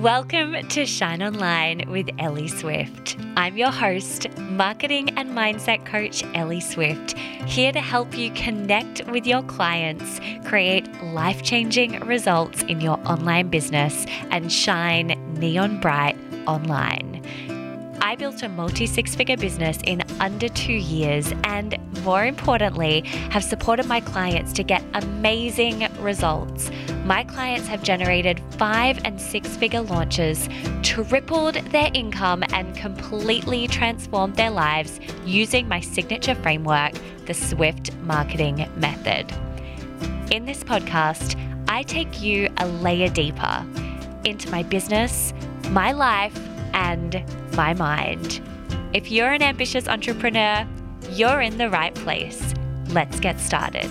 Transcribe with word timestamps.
Welcome 0.00 0.66
to 0.68 0.86
Shine 0.86 1.22
Online 1.22 1.84
with 1.90 2.08
Ellie 2.18 2.48
Swift. 2.48 3.18
I'm 3.36 3.58
your 3.58 3.70
host, 3.70 4.34
marketing 4.38 5.10
and 5.18 5.32
mindset 5.36 5.84
coach 5.84 6.24
Ellie 6.34 6.62
Swift, 6.62 7.18
here 7.44 7.70
to 7.70 7.80
help 7.82 8.16
you 8.16 8.30
connect 8.30 9.06
with 9.08 9.26
your 9.26 9.42
clients, 9.42 10.18
create 10.46 10.88
life 11.02 11.42
changing 11.42 12.00
results 12.00 12.62
in 12.62 12.80
your 12.80 12.98
online 13.06 13.50
business, 13.50 14.06
and 14.30 14.50
shine 14.50 15.08
neon 15.38 15.80
bright 15.80 16.16
online. 16.46 17.09
I 18.02 18.16
built 18.16 18.42
a 18.42 18.48
multi 18.48 18.86
six 18.86 19.14
figure 19.14 19.36
business 19.36 19.78
in 19.84 20.02
under 20.20 20.48
two 20.48 20.72
years, 20.72 21.32
and 21.44 21.78
more 22.02 22.24
importantly, 22.24 23.02
have 23.30 23.44
supported 23.44 23.86
my 23.86 24.00
clients 24.00 24.52
to 24.54 24.62
get 24.62 24.82
amazing 24.94 25.86
results. 26.00 26.70
My 27.04 27.24
clients 27.24 27.68
have 27.68 27.82
generated 27.82 28.40
five 28.52 29.00
and 29.04 29.20
six 29.20 29.56
figure 29.56 29.82
launches, 29.82 30.48
tripled 30.82 31.56
their 31.56 31.90
income, 31.92 32.42
and 32.54 32.74
completely 32.74 33.68
transformed 33.68 34.36
their 34.36 34.50
lives 34.50 34.98
using 35.26 35.68
my 35.68 35.80
signature 35.80 36.34
framework, 36.36 36.92
the 37.26 37.34
Swift 37.34 37.94
Marketing 37.98 38.66
Method. 38.76 39.30
In 40.32 40.46
this 40.46 40.64
podcast, 40.64 41.38
I 41.68 41.82
take 41.82 42.22
you 42.22 42.48
a 42.56 42.66
layer 42.66 43.08
deeper 43.08 43.66
into 44.24 44.50
my 44.50 44.62
business, 44.62 45.34
my 45.70 45.92
life, 45.92 46.38
and 46.74 47.24
my 47.56 47.74
mind. 47.74 48.40
If 48.92 49.10
you're 49.10 49.32
an 49.32 49.42
ambitious 49.42 49.86
entrepreneur, 49.88 50.66
you're 51.12 51.40
in 51.40 51.58
the 51.58 51.70
right 51.70 51.94
place. 51.94 52.54
Let's 52.88 53.20
get 53.20 53.38
started. 53.38 53.90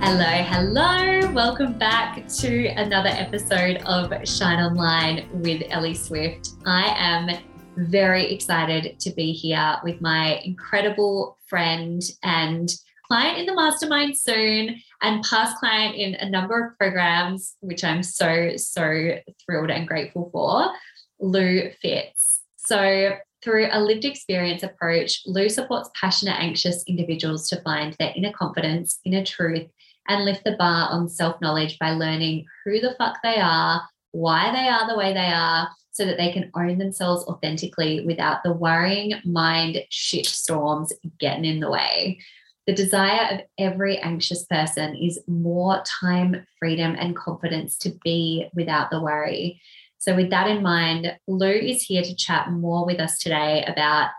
Hello, 0.00 0.24
hello. 0.24 1.32
Welcome 1.32 1.74
back 1.78 2.26
to 2.38 2.66
another 2.68 3.10
episode 3.10 3.82
of 3.84 4.12
Shine 4.26 4.58
Online 4.58 5.28
with 5.32 5.62
Ellie 5.68 5.94
Swift. 5.94 6.54
I 6.64 6.94
am 6.96 7.30
very 7.76 8.32
excited 8.32 8.98
to 9.00 9.10
be 9.10 9.32
here 9.32 9.76
with 9.84 10.00
my 10.00 10.40
incredible 10.44 11.38
friend 11.48 12.02
and 12.22 12.74
client 13.06 13.38
in 13.38 13.46
the 13.46 13.54
mastermind 13.54 14.16
soon 14.16 14.80
and 15.02 15.24
past 15.24 15.56
client 15.58 15.94
in 15.94 16.14
a 16.16 16.28
number 16.28 16.66
of 16.66 16.78
programs, 16.78 17.54
which 17.60 17.84
I'm 17.84 18.02
so, 18.02 18.56
so 18.56 19.18
thrilled 19.44 19.70
and 19.70 19.86
grateful 19.86 20.30
for, 20.32 20.72
Lou 21.20 21.70
Fitz. 21.80 22.40
So, 22.56 23.16
through 23.42 23.68
a 23.70 23.80
lived 23.80 24.04
experience 24.04 24.64
approach, 24.64 25.22
Lou 25.24 25.48
supports 25.48 25.90
passionate, 25.94 26.40
anxious 26.40 26.82
individuals 26.88 27.48
to 27.50 27.60
find 27.60 27.94
their 27.98 28.12
inner 28.16 28.32
confidence, 28.32 28.98
inner 29.04 29.24
truth, 29.24 29.68
and 30.08 30.24
lift 30.24 30.42
the 30.44 30.56
bar 30.56 30.88
on 30.90 31.08
self 31.08 31.40
knowledge 31.40 31.78
by 31.78 31.92
learning 31.92 32.46
who 32.64 32.80
the 32.80 32.96
fuck 32.98 33.18
they 33.22 33.36
are, 33.36 33.82
why 34.10 34.50
they 34.50 34.68
are 34.68 34.88
the 34.88 34.98
way 34.98 35.12
they 35.12 35.28
are, 35.32 35.68
so 35.96 36.04
that 36.04 36.18
they 36.18 36.30
can 36.30 36.50
own 36.54 36.76
themselves 36.76 37.24
authentically 37.24 38.04
without 38.04 38.42
the 38.42 38.52
worrying 38.52 39.14
mind 39.24 39.82
shit 39.88 40.26
storms 40.26 40.92
getting 41.18 41.46
in 41.46 41.58
the 41.58 41.70
way. 41.70 42.18
The 42.66 42.74
desire 42.74 43.34
of 43.34 43.40
every 43.58 43.96
anxious 43.96 44.44
person 44.44 44.94
is 44.94 45.18
more 45.26 45.82
time, 46.00 46.46
freedom, 46.58 46.96
and 46.98 47.16
confidence 47.16 47.78
to 47.78 47.96
be 48.04 48.46
without 48.54 48.90
the 48.90 49.00
worry. 49.00 49.58
So, 49.96 50.14
with 50.14 50.28
that 50.30 50.48
in 50.48 50.62
mind, 50.62 51.16
Lou 51.26 51.48
is 51.48 51.80
here 51.80 52.02
to 52.02 52.14
chat 52.14 52.50
more 52.50 52.84
with 52.84 53.00
us 53.00 53.18
today 53.18 53.64
about 53.66 54.10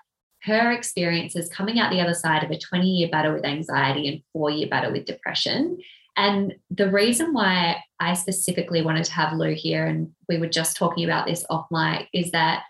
her 0.43 0.71
experiences 0.71 1.47
coming 1.47 1.77
out 1.77 1.91
the 1.91 2.01
other 2.01 2.15
side 2.15 2.43
of 2.43 2.49
a 2.49 2.57
20 2.57 2.87
year 2.87 3.09
battle 3.09 3.33
with 3.33 3.45
anxiety 3.45 4.07
and 4.07 4.23
four 4.33 4.49
year 4.49 4.67
battle 4.67 4.93
with 4.93 5.05
depression. 5.05 5.77
And 6.17 6.55
the 6.71 6.91
reason 6.91 7.31
why 7.31 7.83
I 7.99 8.15
specifically 8.15 8.81
wanted 8.81 9.05
to 9.05 9.13
have 9.13 9.33
Lou 9.33 9.53
here, 9.53 9.85
and 9.85 10.11
we 10.27 10.39
were 10.39 10.49
just 10.49 10.75
talking 10.75 11.05
about 11.05 11.27
this 11.27 11.45
off 11.49 11.67
mic, 11.69 12.09
is 12.11 12.31
that 12.31 12.63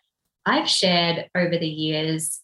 I've 0.45 0.69
shared 0.69 1.29
over 1.33 1.57
the 1.57 1.67
years, 1.67 2.41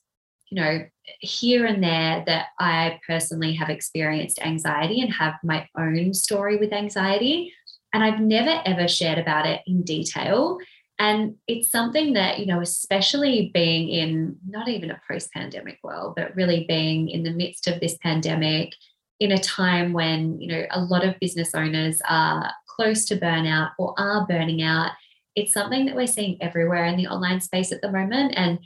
you 0.49 0.61
know, 0.61 0.85
here 1.19 1.65
and 1.65 1.83
there 1.83 2.23
that 2.25 2.47
I 2.57 2.99
personally 3.05 3.53
have 3.55 3.69
experienced 3.69 4.41
anxiety 4.41 5.01
and 5.01 5.13
have 5.13 5.35
my 5.43 5.67
own 5.77 6.13
story 6.13 6.55
with 6.55 6.71
anxiety. 6.71 7.53
And 7.93 8.01
I've 8.03 8.21
never 8.21 8.61
ever 8.65 8.87
shared 8.87 9.19
about 9.19 9.45
it 9.45 9.61
in 9.67 9.83
detail. 9.83 10.57
And 10.99 11.35
it's 11.47 11.69
something 11.69 12.13
that, 12.13 12.39
you 12.39 12.45
know, 12.45 12.61
especially 12.61 13.51
being 13.53 13.89
in 13.89 14.37
not 14.47 14.69
even 14.69 14.91
a 14.91 15.01
post 15.09 15.31
pandemic 15.33 15.79
world, 15.83 16.13
but 16.15 16.35
really 16.35 16.65
being 16.67 17.09
in 17.09 17.23
the 17.23 17.31
midst 17.31 17.67
of 17.67 17.79
this 17.79 17.97
pandemic 17.97 18.73
in 19.19 19.31
a 19.31 19.37
time 19.37 19.93
when, 19.93 20.39
you 20.39 20.47
know, 20.47 20.65
a 20.71 20.81
lot 20.81 21.05
of 21.05 21.19
business 21.19 21.53
owners 21.55 22.01
are 22.09 22.51
close 22.67 23.05
to 23.05 23.17
burnout 23.17 23.71
or 23.77 23.93
are 23.97 24.25
burning 24.27 24.61
out. 24.61 24.91
It's 25.35 25.53
something 25.53 25.85
that 25.85 25.95
we're 25.95 26.07
seeing 26.07 26.41
everywhere 26.41 26.85
in 26.85 26.97
the 26.97 27.07
online 27.07 27.41
space 27.41 27.71
at 27.71 27.81
the 27.81 27.91
moment. 27.91 28.33
And 28.35 28.59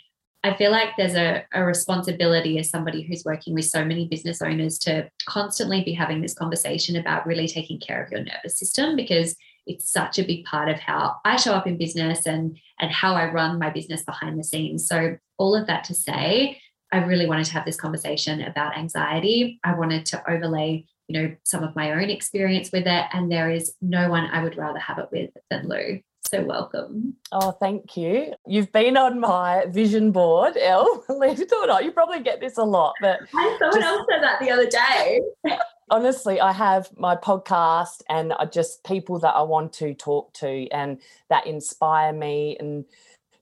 I 0.44 0.56
feel 0.56 0.72
like 0.72 0.90
there's 0.96 1.16
a, 1.16 1.44
a, 1.54 1.64
responsibility 1.64 2.58
as 2.58 2.70
somebody 2.70 3.02
who's 3.02 3.26
working 3.26 3.54
with 3.54 3.66
so 3.66 3.84
many 3.84 4.08
business 4.08 4.42
owners 4.42 4.78
to 4.80 5.10
constantly 5.26 5.84
be 5.84 5.94
having 5.94 6.22
this 6.22 6.34
conversation 6.34 6.96
about 6.96 7.26
really 7.26 7.48
taking 7.48 7.80
care 7.80 8.04
of 8.04 8.12
your 8.12 8.24
nervous 8.24 8.58
system 8.58 8.96
because 8.96 9.36
it's 9.66 9.92
such 9.92 10.18
a 10.18 10.24
big 10.24 10.46
part 10.46 10.70
of 10.70 10.80
how 10.80 11.16
I 11.26 11.36
show 11.36 11.54
up 11.54 11.68
in 11.68 11.78
business 11.78 12.26
and 12.26 12.58
and 12.80 12.92
how 12.92 13.16
I 13.16 13.32
run 13.32 13.60
my 13.60 13.70
business 13.70 14.04
behind 14.04 14.40
the 14.40 14.44
scenes. 14.44 14.88
So 14.88 15.18
all 15.38 15.56
of 15.56 15.68
that 15.68 15.84
to 15.86 15.94
say, 15.94 16.62
I 16.92 17.04
really 17.04 17.28
wanted 17.28 17.46
to 17.46 17.54
have 17.54 17.66
this 17.66 17.78
conversation 17.78 18.42
about 18.42 18.78
anxiety. 18.78 19.60
I 19.64 19.74
wanted 19.74 20.06
to 20.08 20.30
overlay, 20.30 20.86
you 21.08 21.22
know, 21.22 21.36
some 21.44 21.64
of 21.64 21.76
my 21.76 21.92
own 21.92 22.10
experience 22.10 22.72
with 22.72 22.88
it 22.88 23.06
and 23.14 23.32
there 23.32 23.50
is 23.50 23.74
no 23.82 24.10
one 24.10 24.26
I 24.26 24.44
would 24.44 24.58
rather 24.58 24.80
have 24.80 24.98
it 25.00 25.10
with 25.12 25.32
than 25.50 25.68
Lou. 25.68 26.00
So 26.30 26.44
welcome. 26.44 27.16
Oh, 27.32 27.52
thank 27.52 27.96
you. 27.96 28.34
You've 28.46 28.72
been 28.74 28.98
on 28.98 29.20
my 29.20 29.66
vision 29.70 30.12
board, 30.12 30.58
Elle. 30.58 31.04
Believe 31.08 31.40
it 31.40 31.54
or 31.54 31.68
not, 31.68 31.86
you 31.86 31.92
probably 31.92 32.22
get 32.22 32.42
this 32.42 32.58
a 32.58 32.64
lot, 32.64 32.96
but 33.00 33.20
I 33.34 33.58
someone 33.60 33.82
just, 33.82 33.86
else 33.86 34.08
said 34.12 34.24
that 34.24 34.40
the 34.42 34.52
other 34.52 34.68
day. 34.68 35.22
honestly, 35.90 36.40
I 36.40 36.52
have 36.52 36.90
my 36.98 37.16
podcast 37.16 38.02
and 38.10 38.34
I 38.34 38.46
just 38.46 38.84
people 38.84 39.20
that 39.20 39.36
I 39.36 39.42
want 39.42 39.74
to 39.74 39.94
talk 39.94 40.34
to 40.36 40.68
and 40.72 41.02
that 41.30 41.48
inspire 41.48 42.14
me 42.14 42.58
and 42.60 42.86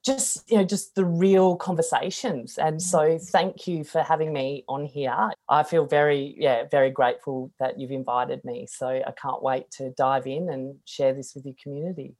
just 0.05 0.49
you 0.49 0.57
know 0.57 0.63
just 0.63 0.95
the 0.95 1.03
real 1.03 1.55
conversations 1.55 2.57
and 2.57 2.81
so 2.81 2.99
mm-hmm. 2.99 3.23
thank 3.25 3.67
you 3.67 3.83
for 3.83 4.03
having 4.03 4.31
me 4.31 4.63
on 4.67 4.85
here 4.85 5.31
i 5.49 5.63
feel 5.63 5.85
very 5.85 6.35
yeah 6.37 6.63
very 6.69 6.91
grateful 6.91 7.51
that 7.59 7.79
you've 7.79 7.91
invited 7.91 8.43
me 8.45 8.67
so 8.69 8.87
i 8.87 9.13
can't 9.19 9.41
wait 9.41 9.69
to 9.71 9.91
dive 9.97 10.27
in 10.27 10.49
and 10.49 10.75
share 10.85 11.13
this 11.13 11.33
with 11.33 11.45
your 11.45 11.55
community 11.61 12.15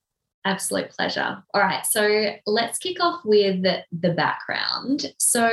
Absolute 0.45 0.91
pleasure. 0.91 1.43
All 1.55 1.61
right. 1.61 1.83
So 1.87 2.35
let's 2.45 2.77
kick 2.77 2.97
off 2.99 3.21
with 3.25 3.63
the 3.63 4.13
background. 4.13 5.11
So, 5.17 5.49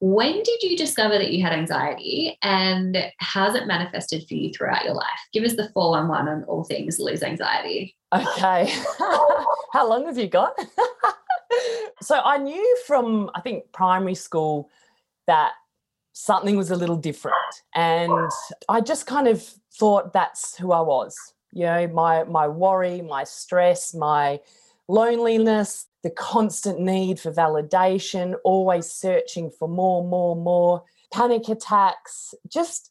when 0.00 0.42
did 0.42 0.62
you 0.64 0.76
discover 0.76 1.16
that 1.16 1.30
you 1.30 1.44
had 1.44 1.52
anxiety 1.52 2.38
and 2.42 2.98
how's 3.18 3.54
it 3.54 3.68
manifested 3.68 4.24
for 4.26 4.34
you 4.34 4.52
throughout 4.52 4.84
your 4.84 4.94
life? 4.94 5.06
Give 5.32 5.44
us 5.44 5.54
the 5.54 5.70
411 5.72 6.42
on 6.42 6.44
all 6.48 6.64
things 6.64 6.98
Lou's 6.98 7.22
anxiety. 7.22 7.96
Okay. 8.12 8.74
How 9.72 9.88
long 9.88 10.06
have 10.06 10.18
you 10.18 10.26
got? 10.26 10.58
so, 12.00 12.20
I 12.24 12.38
knew 12.38 12.78
from, 12.86 13.30
I 13.34 13.40
think, 13.40 13.64
primary 13.72 14.14
school 14.14 14.70
that 15.26 15.52
something 16.12 16.56
was 16.56 16.70
a 16.70 16.76
little 16.76 16.96
different. 16.96 17.36
And 17.74 18.30
I 18.68 18.80
just 18.80 19.06
kind 19.06 19.28
of 19.28 19.42
thought 19.72 20.12
that's 20.12 20.56
who 20.56 20.72
I 20.72 20.80
was 20.80 21.16
you 21.52 21.64
know 21.64 21.86
my 21.88 22.24
my 22.24 22.48
worry 22.48 23.02
my 23.02 23.24
stress 23.24 23.94
my 23.94 24.40
loneliness 24.88 25.86
the 26.02 26.10
constant 26.10 26.80
need 26.80 27.20
for 27.20 27.30
validation 27.30 28.34
always 28.42 28.90
searching 28.90 29.50
for 29.50 29.68
more 29.68 30.04
more 30.04 30.34
more 30.34 30.82
panic 31.12 31.48
attacks 31.48 32.34
just 32.48 32.90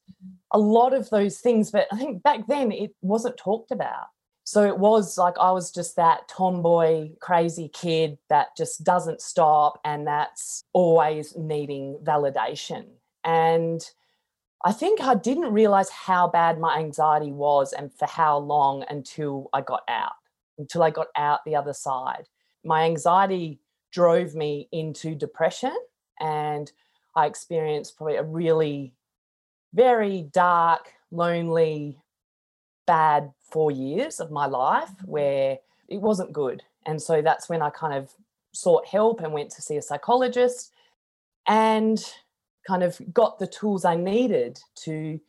a 0.51 0.59
lot 0.59 0.93
of 0.93 1.09
those 1.09 1.39
things 1.39 1.71
but 1.71 1.87
i 1.91 1.97
think 1.97 2.21
back 2.23 2.47
then 2.47 2.71
it 2.71 2.91
wasn't 3.01 3.35
talked 3.37 3.71
about 3.71 4.07
so 4.51 4.65
it 4.67 4.77
was 4.77 5.17
like 5.17 5.35
i 5.39 5.51
was 5.51 5.71
just 5.71 5.95
that 5.95 6.27
tomboy 6.27 7.09
crazy 7.19 7.69
kid 7.69 8.17
that 8.29 8.47
just 8.57 8.83
doesn't 8.83 9.21
stop 9.21 9.79
and 9.85 10.05
that's 10.05 10.63
always 10.73 11.35
needing 11.37 11.97
validation 12.03 12.85
and 13.23 13.91
I 14.63 14.71
think 14.71 15.01
I 15.01 15.15
didn't 15.15 15.53
realize 15.53 15.89
how 15.89 16.27
bad 16.27 16.59
my 16.59 16.77
anxiety 16.77 17.31
was 17.31 17.73
and 17.73 17.91
for 17.91 18.05
how 18.05 18.37
long 18.37 18.85
until 18.89 19.49
I 19.53 19.61
got 19.61 19.81
out, 19.87 20.13
until 20.59 20.83
I 20.83 20.91
got 20.91 21.07
out 21.15 21.43
the 21.45 21.55
other 21.55 21.73
side. 21.73 22.27
My 22.63 22.83
anxiety 22.83 23.59
drove 23.91 24.35
me 24.35 24.69
into 24.71 25.15
depression 25.15 25.75
and 26.19 26.71
I 27.15 27.25
experienced 27.25 27.97
probably 27.97 28.17
a 28.17 28.23
really 28.23 28.93
very 29.73 30.29
dark, 30.31 30.91
lonely, 31.09 31.97
bad 32.85 33.31
four 33.39 33.71
years 33.71 34.19
of 34.19 34.31
my 34.31 34.45
life 34.45 34.89
mm-hmm. 34.89 35.11
where 35.11 35.57
it 35.87 36.01
wasn't 36.01 36.33
good. 36.33 36.63
And 36.85 37.01
so 37.01 37.21
that's 37.21 37.49
when 37.49 37.61
I 37.61 37.69
kind 37.69 37.93
of 37.93 38.13
sought 38.53 38.85
help 38.87 39.21
and 39.21 39.33
went 39.33 39.51
to 39.51 39.61
see 39.61 39.77
a 39.77 39.81
psychologist. 39.81 40.73
And 41.47 42.03
kind 42.67 42.83
of 42.83 42.99
got 43.13 43.39
the 43.39 43.47
tools 43.47 43.85
I 43.85 43.95
needed 43.95 44.59
to 44.75 44.91
you 44.91 45.19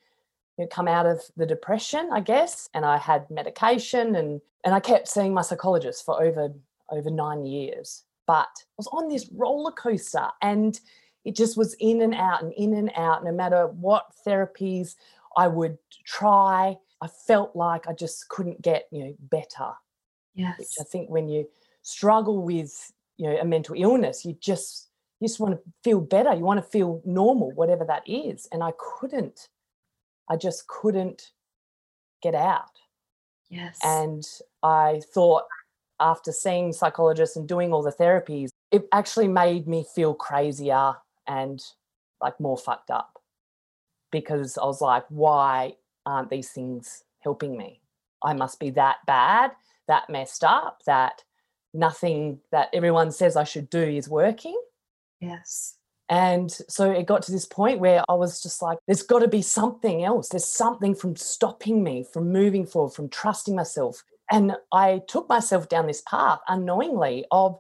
know, 0.59 0.67
come 0.67 0.89
out 0.89 1.07
of 1.07 1.21
the 1.37 1.47
depression, 1.47 2.11
I 2.13 2.21
guess. 2.21 2.69
And 2.75 2.85
I 2.85 2.99
had 2.99 3.31
medication 3.31 4.17
and 4.17 4.41
and 4.65 4.75
I 4.75 4.81
kept 4.81 5.09
seeing 5.09 5.35
my 5.35 5.43
psychologist 5.43 6.05
for 6.05 6.23
over 6.23 6.53
over 6.91 7.11
nine 7.11 7.45
years. 7.45 8.05
But 8.27 8.47
I 8.47 8.77
was 8.77 8.89
on 8.93 9.09
this 9.09 9.29
roller 9.33 9.73
coaster 9.73 10.29
and 10.41 10.79
it 11.25 11.37
just 11.37 11.57
was 11.57 11.75
in 11.75 12.03
and 12.03 12.15
out 12.15 12.43
and 12.43 12.53
in 12.53 12.75
and 12.75 12.91
out, 12.97 13.25
no 13.25 13.33
matter 13.33 13.67
what 13.67 14.13
therapies 14.27 14.97
I 15.37 15.49
would 15.49 15.79
try. 16.05 16.77
I 17.03 17.09
felt 17.09 17.57
like 17.57 17.89
I 17.89 17.93
just 17.93 18.29
couldn't 18.29 18.63
get, 18.63 18.87
you 18.93 19.05
know, 19.05 19.15
better. 19.19 19.73
Yes. 20.35 20.59
Which 20.59 20.69
I 20.81 20.85
think 20.85 21.11
when 21.11 21.29
you 21.29 21.49
struggle 21.83 22.43
with, 22.43 22.93
you 23.19 23.29
know, 23.29 23.37
a 23.39 23.45
mental 23.45 23.75
illness, 23.77 24.25
you 24.25 24.37
just 24.41 24.89
you 25.19 25.29
just 25.29 25.41
want 25.41 25.55
to 25.55 25.61
feel 25.85 26.01
better. 26.01 26.33
You 26.33 26.45
want 26.45 26.63
to 26.65 26.71
feel 26.71 27.03
normal, 27.05 27.51
whatever 27.53 27.85
that 27.85 28.03
is. 28.07 28.49
And 28.53 28.63
I 28.63 28.73
couldn't. 28.79 29.49
I 30.29 30.37
just 30.37 30.67
couldn't 30.69 31.31
get 32.23 32.35
out. 32.35 32.71
Yes. 33.51 33.79
And 33.83 34.25
I 34.63 35.03
thought 35.13 35.45
after 36.01 36.33
seeing 36.33 36.73
psychologists 36.73 37.37
and 37.37 37.47
doing 37.47 37.73
all 37.73 37.83
the 37.83 37.93
therapies, 37.93 38.51
it 38.71 38.89
actually 38.93 39.29
made 39.29 39.69
me 39.69 39.85
feel 39.95 40.15
crazier 40.15 40.95
and 41.27 41.63
like 42.21 42.39
more 42.41 42.57
fucked 42.57 42.91
up 42.91 43.19
because 44.11 44.57
I 44.57 44.65
was 44.65 44.81
like, 44.81 45.05
why 45.09 45.75
aren't 46.07 46.31
these 46.31 46.51
things 46.51 47.05
helping 47.21 47.57
me? 47.57 47.81
I 48.23 48.35
must 48.35 48.61
be 48.61 48.71
that 48.71 48.99
bad, 49.07 49.53
that 49.89 50.09
messed 50.09 50.45
up, 50.45 50.83
that 50.87 51.23
nothing 51.75 52.41
that 52.51 52.69
everyone 52.73 53.11
says 53.13 53.37
I 53.37 53.45
should 53.45 53.71
do 53.71 53.83
is 53.83 54.09
working. 54.09 54.61
Yes. 55.21 55.77
And 56.09 56.51
so 56.69 56.91
it 56.91 57.07
got 57.07 57.23
to 57.23 57.33
this 57.33 57.47
point 57.47 57.81
where 57.81 58.03
I 58.09 58.15
was 58.15 58.43
just 58.43 58.61
like, 58.61 58.79
there's 58.87 59.03
got 59.03 59.21
to 59.21 59.29
be 59.29 59.41
something 59.41 60.05
else. 60.05 60.29
There's 60.29 60.45
something 60.45 60.95
from 60.95 61.17
stopping 61.17 61.83
me 61.83 62.05
from 62.13 62.31
moving 62.31 62.67
forward, 62.67 62.93
from 62.93 63.09
trusting 63.09 63.55
myself. 63.55 64.03
And 64.31 64.55
I 64.73 65.01
took 65.09 65.29
myself 65.29 65.69
down 65.69 65.87
this 65.87 66.03
path 66.03 66.41
unknowingly 66.49 67.25
of 67.31 67.59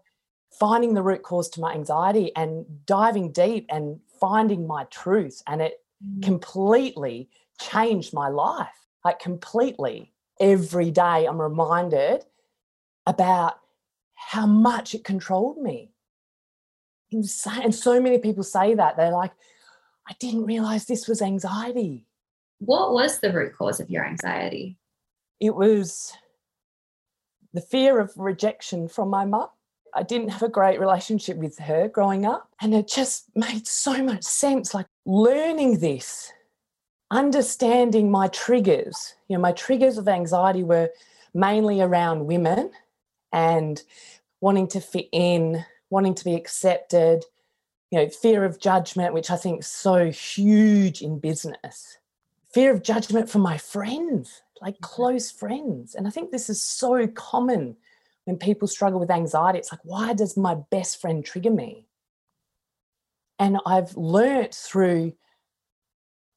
finding 0.59 0.95
the 0.95 1.03
root 1.03 1.23
cause 1.23 1.49
to 1.51 1.61
my 1.61 1.73
anxiety 1.73 2.31
and 2.37 2.67
diving 2.85 3.33
deep 3.33 3.67
and 3.71 4.01
finding 4.21 4.67
my 4.67 4.85
truth. 4.85 5.43
And 5.47 5.63
it 5.63 5.75
mm. 6.05 6.23
completely 6.23 7.31
changed 7.71 8.13
my 8.13 8.29
life. 8.29 8.69
Like, 9.05 9.19
completely. 9.19 10.13
Every 10.41 10.91
day, 10.91 11.27
I'm 11.27 11.41
reminded 11.41 12.25
about 13.07 13.55
how 14.15 14.47
much 14.47 14.95
it 14.95 15.05
controlled 15.05 15.59
me. 15.59 15.93
Insane. 17.11 17.63
And 17.63 17.75
so 17.75 18.01
many 18.01 18.19
people 18.19 18.43
say 18.43 18.75
that. 18.75 18.97
They're 18.97 19.11
like, 19.13 19.33
I 20.09 20.15
didn't 20.19 20.47
realize 20.47 20.87
this 20.87 21.07
was 21.07 21.23
anxiety. 21.23 22.07
What 22.59 22.93
was 22.93 23.21
the 23.21 23.33
root 23.33 23.57
cause 23.57 23.81
of 23.81 23.91
your 23.91 24.05
anxiety? 24.05 24.79
It 25.41 25.55
was 25.55 26.13
the 27.53 27.61
fear 27.61 28.01
of 28.01 28.13
rejection 28.17 28.89
from 28.89 29.11
my 29.11 29.25
mum. 29.25 29.49
I 29.95 30.03
didn't 30.03 30.31
have 30.31 30.43
a 30.43 30.49
great 30.49 30.81
relationship 30.81 31.37
with 31.37 31.59
her 31.59 31.89
growing 31.89 32.25
up. 32.25 32.49
And 32.61 32.75
it 32.75 32.89
just 32.89 33.25
made 33.35 33.67
so 33.67 34.03
much 34.03 34.23
sense. 34.23 34.73
Like 34.73 34.87
learning 35.05 35.81
this, 35.81 36.33
understanding 37.13 38.11
my 38.11 38.27
triggers. 38.29 39.15
You 39.29 39.37
know, 39.37 39.43
my 39.43 39.53
triggers 39.53 39.99
of 39.99 40.09
anxiety 40.09 40.65
were 40.65 40.91
mainly 41.35 41.81
around 41.81 42.27
women 42.27 42.73
and 43.33 43.81
wanting 44.41 44.67
to 44.69 44.81
fit 44.81 45.09
in, 45.13 45.65
wanting 45.91 46.15
to 46.15 46.25
be 46.25 46.35
accepted, 46.35 47.25
you 47.91 47.99
know, 47.99 48.09
fear 48.09 48.45
of 48.45 48.59
judgment, 48.59 49.15
which 49.15 49.31
I 49.31 49.37
think 49.37 49.61
is 49.61 49.69
so 49.69 50.11
huge 50.11 51.03
in 51.03 51.19
business. 51.19 51.99
Fear 52.53 52.73
of 52.73 52.83
judgment 52.83 53.31
from 53.31 53.43
my 53.43 53.59
friends, 53.59 54.43
like 54.61 54.75
mm-hmm. 54.75 54.85
close 54.85 55.31
friends. 55.31 55.95
And 55.95 56.09
I 56.09 56.11
think 56.11 56.31
this 56.31 56.51
is 56.51 56.63
so 56.63 57.07
common 57.07 57.77
when 58.25 58.39
people 58.39 58.69
struggle 58.69 59.01
with 59.01 59.11
anxiety, 59.11 59.59
it's 59.59 59.73
like, 59.73 59.85
why 59.85 60.15
does 60.15 60.37
my 60.37 60.55
best 60.71 61.01
friend 61.01 61.25
trigger 61.25 61.51
me? 61.51 61.87
And 63.39 63.59
I've 63.67 63.97
learnt 63.97 64.55
through 64.55 65.15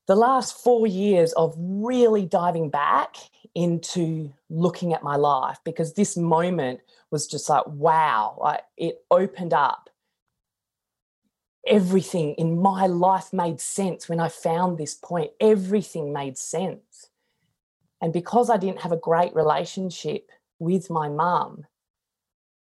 the 0.07 0.15
last 0.15 0.57
four 0.63 0.85
years 0.85 1.33
of 1.33 1.55
really 1.57 2.25
diving 2.25 2.69
back 2.69 3.15
into 3.55 4.31
looking 4.49 4.93
at 4.93 5.03
my 5.03 5.15
life 5.15 5.59
because 5.63 5.93
this 5.93 6.15
moment 6.15 6.81
was 7.09 7.27
just 7.27 7.49
like, 7.49 7.65
wow, 7.67 8.37
like 8.39 8.61
it 8.77 9.03
opened 9.09 9.53
up. 9.53 9.89
Everything 11.65 12.35
in 12.35 12.61
my 12.61 12.85
life 12.85 13.33
made 13.33 13.59
sense 13.59 14.07
when 14.07 14.19
I 14.19 14.27
found 14.27 14.77
this 14.77 14.93
point. 14.93 15.31
Everything 15.39 16.13
made 16.13 16.37
sense. 16.37 17.09
And 18.01 18.13
because 18.13 18.51
I 18.51 18.57
didn't 18.57 18.81
have 18.81 18.91
a 18.91 18.97
great 18.97 19.33
relationship 19.33 20.29
with 20.59 20.91
my 20.91 21.09
mum, 21.09 21.65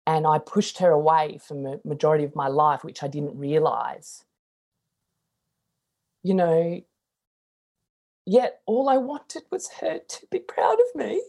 and 0.09 0.27
I 0.27 0.39
pushed 0.39 0.79
her 0.79 0.91
away 0.91 1.39
for 1.47 1.53
the 1.53 1.81
majority 1.85 2.25
of 2.25 2.35
my 2.35 2.49
life, 2.49 2.83
which 2.83 3.03
I 3.03 3.09
didn't 3.09 3.39
realize. 3.39 4.25
You 6.23 6.33
know, 6.33 6.81
yet 8.29 8.61
all 8.67 8.89
I 8.89 8.99
wanted 8.99 9.45
was 9.51 9.69
her 9.81 9.99
to 9.99 10.27
be 10.31 10.39
proud 10.39 10.79
of 10.79 11.01
me. 11.01 11.23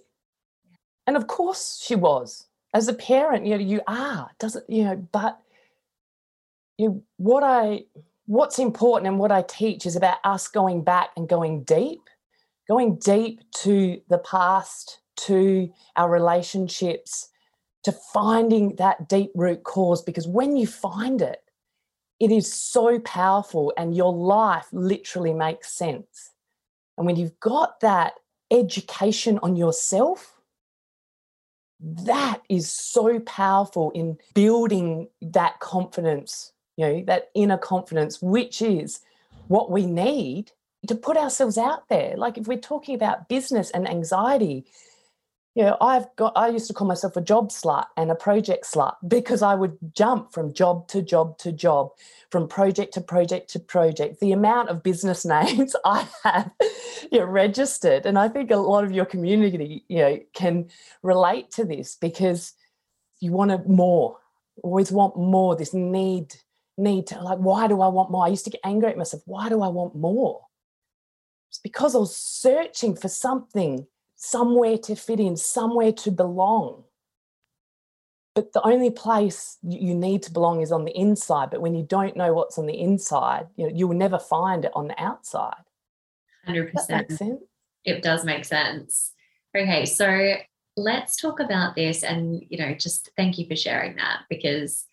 And 1.07 1.15
of 1.15 1.27
course 1.27 1.81
she 1.83 1.95
was. 1.95 2.45
As 2.73 2.87
a 2.87 2.93
parent, 2.93 3.45
you 3.45 3.57
know, 3.57 3.63
you 3.63 3.81
are, 3.87 4.29
doesn't, 4.37 4.69
you 4.69 4.83
know, 4.83 4.95
but 5.11 5.39
you 6.77 6.89
know, 6.89 7.03
what 7.17 7.43
I 7.43 7.85
what's 8.25 8.59
important 8.59 9.07
and 9.07 9.17
what 9.17 9.31
I 9.31 9.41
teach 9.41 9.87
is 9.87 9.95
about 9.95 10.17
us 10.23 10.47
going 10.47 10.83
back 10.83 11.09
and 11.17 11.27
going 11.27 11.63
deep, 11.63 12.01
going 12.67 12.97
deep 12.97 13.39
to 13.63 13.99
the 14.07 14.19
past, 14.19 14.99
to 15.21 15.71
our 15.95 16.09
relationships, 16.11 17.29
to 17.83 17.91
finding 17.91 18.75
that 18.75 19.09
deep 19.09 19.31
root 19.33 19.63
cause 19.63 20.03
because 20.03 20.27
when 20.27 20.55
you 20.55 20.67
find 20.67 21.21
it, 21.21 21.41
it 22.19 22.31
is 22.31 22.53
so 22.53 22.99
powerful 22.99 23.73
and 23.77 23.95
your 23.95 24.13
life 24.13 24.67
literally 24.71 25.33
makes 25.33 25.71
sense. 25.71 26.31
And 26.99 27.05
when 27.05 27.15
you've 27.15 27.39
got 27.39 27.79
that 27.79 28.15
education 28.51 29.39
on 29.41 29.55
yourself, 29.55 30.35
that 31.79 32.41
is 32.49 32.69
so 32.69 33.21
powerful 33.21 33.89
in 33.91 34.17
building 34.35 35.07
that 35.21 35.61
confidence, 35.61 36.51
you 36.75 36.85
know, 36.85 37.03
that 37.07 37.29
inner 37.33 37.57
confidence, 37.57 38.21
which 38.21 38.61
is 38.61 38.99
what 39.47 39.71
we 39.71 39.85
need 39.85 40.51
to 40.87 40.95
put 40.95 41.15
ourselves 41.15 41.57
out 41.57 41.87
there. 41.87 42.17
Like 42.17 42.37
if 42.37 42.47
we're 42.47 42.57
talking 42.57 42.95
about 42.95 43.29
business 43.29 43.71
and 43.71 43.89
anxiety, 43.89 44.65
you 45.59 45.65
know, 45.65 45.75
I've 45.81 46.15
got, 46.15 46.31
I 46.37 46.47
used 46.47 46.67
to 46.67 46.73
call 46.73 46.87
myself 46.87 47.17
a 47.17 47.21
job 47.21 47.49
slut 47.49 47.87
and 47.97 48.09
a 48.09 48.15
project 48.15 48.63
slut 48.63 48.95
because 49.05 49.41
I 49.41 49.55
would 49.55 49.77
jump 49.93 50.31
from 50.31 50.53
job 50.53 50.87
to 50.87 51.01
job 51.01 51.37
to 51.39 51.51
job, 51.51 51.89
from 52.31 52.47
project 52.47 52.93
to 52.93 53.01
project 53.01 53.49
to 53.49 53.59
project. 53.59 54.21
The 54.21 54.31
amount 54.31 54.69
of 54.69 54.83
business 54.83 55.25
names 55.35 55.75
I 55.83 56.07
have 56.23 56.49
you 57.11 57.19
know, 57.19 57.25
registered. 57.25 58.05
And 58.05 58.17
I 58.17 58.29
think 58.29 58.51
a 58.51 58.55
lot 58.55 58.85
of 58.85 58.93
your 58.93 59.03
community, 59.03 59.83
you 59.89 59.97
know, 59.97 60.19
can 60.33 60.69
relate 61.03 61.51
to 61.51 61.65
this 61.65 61.97
because 61.97 62.53
you 63.19 63.33
want 63.33 63.67
more, 63.67 64.15
always 64.63 64.93
want 64.93 65.17
more, 65.17 65.57
this 65.57 65.73
need, 65.73 66.35
need 66.77 67.07
to 67.07 67.21
like, 67.21 67.39
why 67.39 67.67
do 67.67 67.81
I 67.81 67.89
want 67.89 68.11
more? 68.11 68.23
I 68.23 68.29
used 68.29 68.45
to 68.45 68.51
get 68.51 68.61
angry 68.63 68.91
at 68.91 68.97
myself. 68.97 69.23
Why 69.25 69.49
do 69.49 69.61
I 69.61 69.67
want 69.67 69.93
more? 69.93 70.39
It's 71.49 71.59
because 71.59 71.95
I 71.95 71.99
was 71.99 72.15
searching 72.15 72.95
for 72.95 73.09
something 73.09 73.85
somewhere 74.21 74.77
to 74.77 74.95
fit 74.95 75.19
in, 75.19 75.37
somewhere 75.37 75.93
to 75.93 76.11
belong. 76.11 76.83
But 78.35 78.51
the 78.51 78.61
only 78.65 78.91
place 78.91 79.57
you 79.63 79.95
need 79.95 80.23
to 80.23 80.31
belong 80.31 80.61
is 80.61 80.71
on 80.71 80.83
the 80.83 80.95
inside. 80.95 81.49
But 81.49 81.61
when 81.61 81.73
you 81.73 81.83
don't 81.83 82.17
know 82.17 82.33
what's 82.33 82.57
on 82.57 82.67
the 82.67 82.79
inside, 82.79 83.47
you 83.55 83.65
know, 83.65 83.73
you 83.73 83.87
will 83.87 83.95
never 83.95 84.19
find 84.19 84.65
it 84.65 84.71
on 84.75 84.89
the 84.89 85.01
outside. 85.01 85.63
100%. 86.47 87.39
It 87.85 88.03
does 88.03 88.25
make 88.25 88.43
sense. 88.43 89.13
Okay, 89.57 89.85
so 89.85 90.35
let's 90.75 91.15
talk 91.15 91.39
about 91.39 91.75
this 91.75 92.03
and, 92.03 92.43
you 92.49 92.57
know, 92.57 92.73
just 92.73 93.09
thank 93.15 93.37
you 93.37 93.47
for 93.47 93.55
sharing 93.55 93.95
that 93.95 94.19
because 94.29 94.85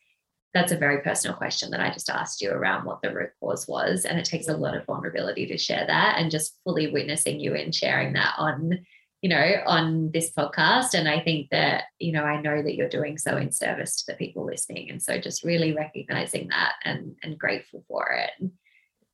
that's 0.55 0.73
a 0.73 0.79
very 0.79 1.03
personal 1.03 1.37
question 1.37 1.71
that 1.73 1.81
I 1.81 1.91
just 1.91 2.09
asked 2.09 2.41
you 2.41 2.51
around 2.51 2.85
what 2.85 3.03
the 3.03 3.13
root 3.13 3.31
cause 3.41 3.67
was. 3.67 4.05
And 4.05 4.19
it 4.19 4.25
takes 4.25 4.49
a 4.49 4.57
lot 4.57 4.77
of 4.77 4.87
vulnerability 4.87 5.47
to 5.47 5.59
share 5.59 5.85
that 5.87 6.19
and 6.19 6.31
just 6.31 6.57
fully 6.65 6.93
witnessing 6.93 7.41
you 7.41 7.55
and 7.55 7.75
sharing 7.75 8.13
that 8.15 8.35
on 8.39 8.87
you 9.27 9.31
know, 9.31 9.57
on 9.67 10.13
this 10.13 10.31
podcast. 10.31 10.95
And 10.95 11.09
I 11.09 11.19
think 11.19 11.51
that, 11.51 11.87
you 11.99 12.13
know, 12.13 12.23
I 12.23 12.41
know 12.41 12.63
that 12.63 12.77
you're 12.77 12.89
doing 12.89 13.19
so 13.19 13.37
in 13.37 13.51
service 13.51 13.97
to 13.97 14.13
the 14.13 14.17
people 14.17 14.47
listening. 14.47 14.89
And 14.89 15.03
so 15.03 15.19
just 15.19 15.43
really 15.43 15.73
recognizing 15.73 16.47
that 16.51 16.75
and, 16.85 17.17
and 17.25 17.37
grateful 17.37 17.85
for 17.89 18.13
it. 18.13 18.51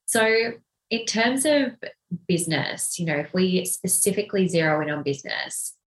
So, 0.05 0.53
in 0.91 1.07
terms 1.07 1.47
of 1.47 1.77
business, 2.29 2.99
you 2.99 3.07
know, 3.07 3.17
if 3.17 3.33
we 3.33 3.65
specifically 3.65 4.49
zero 4.49 4.83
in 4.83 4.91
on 4.91 5.03
business, 5.03 5.79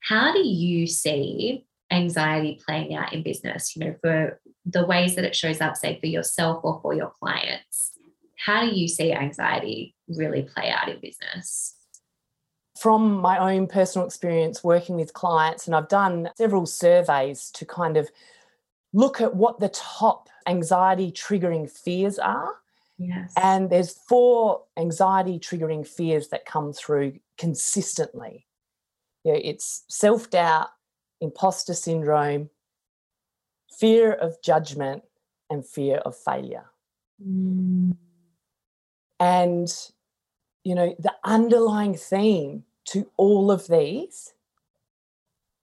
how 0.00 0.32
do 0.32 0.42
you 0.42 0.86
see 0.86 1.66
anxiety 1.90 2.58
playing 2.66 2.94
out 2.94 3.12
in 3.12 3.22
business, 3.22 3.76
you 3.76 3.84
know, 3.84 3.94
for 4.00 4.40
the 4.64 4.86
ways 4.86 5.16
that 5.16 5.26
it 5.26 5.36
shows 5.36 5.60
up, 5.60 5.76
say, 5.76 6.00
for 6.00 6.06
yourself 6.06 6.64
or 6.64 6.80
for 6.80 6.94
your 6.94 7.12
clients? 7.20 7.90
how 8.40 8.62
do 8.62 8.74
you 8.74 8.88
see 8.88 9.12
anxiety 9.12 9.94
really 10.08 10.42
play 10.42 10.70
out 10.70 10.88
in 10.88 10.98
business? 10.98 11.76
From 12.80 13.20
my 13.20 13.36
own 13.36 13.66
personal 13.66 14.06
experience 14.06 14.64
working 14.64 14.96
with 14.96 15.12
clients, 15.12 15.66
and 15.66 15.76
I've 15.76 15.88
done 15.88 16.30
several 16.36 16.64
surveys 16.64 17.50
to 17.50 17.66
kind 17.66 17.98
of 17.98 18.10
look 18.94 19.20
at 19.20 19.34
what 19.34 19.60
the 19.60 19.68
top 19.68 20.30
anxiety 20.46 21.12
triggering 21.12 21.70
fears 21.70 22.18
are. 22.18 22.54
Yes. 22.98 23.34
And 23.36 23.68
there's 23.68 23.92
four 23.92 24.62
anxiety 24.78 25.38
triggering 25.38 25.86
fears 25.86 26.28
that 26.28 26.46
come 26.46 26.72
through 26.72 27.18
consistently. 27.36 28.46
You 29.24 29.34
know, 29.34 29.40
it's 29.42 29.84
self 29.88 30.30
doubt, 30.30 30.68
imposter 31.20 31.74
syndrome, 31.74 32.48
fear 33.78 34.12
of 34.12 34.40
judgment, 34.42 35.02
and 35.50 35.66
fear 35.66 35.96
of 35.98 36.16
failure. 36.16 36.64
Mm. 37.22 37.96
And, 39.18 39.68
you 40.64 40.74
know, 40.74 40.94
the 40.98 41.14
underlying 41.24 41.94
theme 41.94 42.64
to 42.90 43.08
all 43.16 43.50
of 43.50 43.66
these 43.68 44.34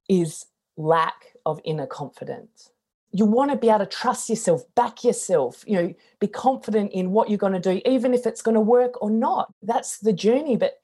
is 0.10 0.46
lack 0.78 1.34
of 1.46 1.60
inner 1.66 1.86
confidence. 1.88 2.72
You 3.12 3.26
want 3.26 3.52
to 3.52 3.58
be 3.58 3.70
able 3.70 3.80
to 3.80 3.86
trust 3.86 4.30
yourself, 4.30 4.64
back 4.76 5.04
yourself, 5.04 5.64
you 5.66 5.76
know, 5.76 5.94
be 6.20 6.28
confident 6.28 6.92
in 6.92 7.12
what 7.12 7.30
you're 7.30 7.38
going 7.38 7.54
to 7.54 7.60
do, 7.60 7.82
even 7.86 8.14
if 8.14 8.26
it's 8.26 8.42
going 8.42 8.56
to 8.56 8.62
work 8.62 9.02
or 9.02 9.10
not. 9.10 9.54
That's 9.62 9.98
the 10.00 10.14
journey. 10.14 10.56
But 10.56 10.80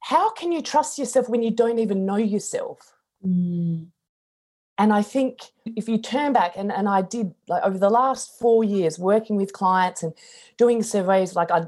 how 0.00 0.30
can 0.30 0.52
you 0.52 0.62
trust 0.62 0.98
yourself 0.98 1.28
when 1.28 1.42
you 1.42 1.50
don't 1.50 1.78
even 1.78 2.04
know 2.04 2.16
yourself? 2.16 2.94
Mm. 3.24 3.86
And 4.76 4.92
I 4.92 5.02
think 5.02 5.40
if 5.64 5.88
you 5.88 5.98
turn 5.98 6.32
back, 6.32 6.52
and, 6.56 6.70
and 6.70 6.88
I 6.88 7.02
did 7.02 7.34
like 7.48 7.64
over 7.64 7.78
the 7.78 7.90
last 7.90 8.38
four 8.38 8.62
years 8.62 8.98
working 8.98 9.36
with 9.36 9.52
clients 9.52 10.04
and 10.04 10.12
doing 10.56 10.82
surveys, 10.84 11.34
like 11.34 11.50
I 11.50 11.66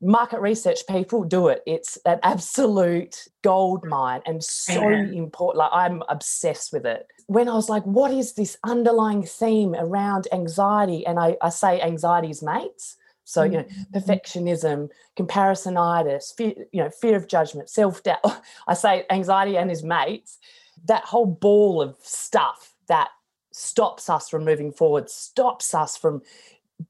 market 0.00 0.40
research 0.40 0.80
people 0.88 1.24
do 1.24 1.48
it. 1.48 1.62
It's 1.66 1.96
an 2.04 2.20
absolute 2.22 3.26
gold 3.42 3.84
mine 3.84 4.22
and 4.26 4.42
so 4.42 4.88
important. 4.88 5.58
Like 5.58 5.70
I'm 5.72 6.02
obsessed 6.08 6.72
with 6.72 6.86
it. 6.86 7.06
When 7.26 7.48
I 7.48 7.54
was 7.54 7.68
like, 7.68 7.84
what 7.84 8.12
is 8.12 8.34
this 8.34 8.56
underlying 8.64 9.24
theme 9.24 9.74
around 9.74 10.28
anxiety? 10.32 11.04
And 11.04 11.18
I, 11.18 11.36
I 11.42 11.48
say 11.48 11.80
anxiety's 11.80 12.42
mates. 12.42 12.96
So, 13.24 13.42
you 13.42 13.58
know, 13.58 13.64
mm-hmm. 13.64 13.98
perfectionism, 13.98 14.88
comparisonitis, 15.18 16.34
fear, 16.34 16.54
you 16.72 16.82
know, 16.82 16.88
fear 16.88 17.14
of 17.14 17.28
judgment, 17.28 17.68
self-doubt. 17.68 18.24
I 18.66 18.72
say 18.72 19.04
anxiety 19.10 19.58
and 19.58 19.68
his 19.68 19.82
mates, 19.82 20.38
that 20.86 21.04
whole 21.04 21.26
ball 21.26 21.82
of 21.82 21.96
stuff 22.00 22.74
that 22.86 23.08
stops 23.52 24.08
us 24.08 24.30
from 24.30 24.46
moving 24.46 24.72
forward, 24.72 25.10
stops 25.10 25.74
us 25.74 25.94
from 25.94 26.22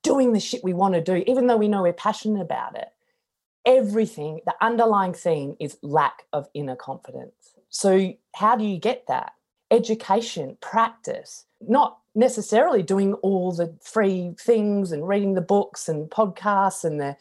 doing 0.02 0.32
the 0.32 0.38
shit 0.38 0.62
we 0.62 0.74
want 0.74 0.94
to 0.94 1.00
do, 1.00 1.24
even 1.26 1.48
though 1.48 1.56
we 1.56 1.66
know 1.66 1.82
we're 1.82 1.92
passionate 1.92 2.42
about 2.42 2.76
it 2.76 2.88
everything, 3.64 4.40
the 4.46 4.54
underlying 4.60 5.14
theme 5.14 5.56
is 5.60 5.78
lack 5.82 6.24
of 6.32 6.48
inner 6.54 6.76
confidence. 6.76 7.54
So, 7.70 8.14
how 8.34 8.56
do 8.56 8.64
you 8.64 8.78
get 8.78 9.06
that? 9.08 9.32
Education, 9.70 10.56
practice, 10.60 11.44
not 11.60 11.98
necessarily 12.14 12.82
doing 12.82 13.14
all 13.14 13.52
the 13.52 13.76
free 13.82 14.34
things 14.40 14.92
and 14.92 15.06
reading 15.06 15.34
the 15.34 15.40
books 15.40 15.88
and 15.88 16.10
podcasts 16.10 16.84
and 16.84 17.00
the 17.00 17.16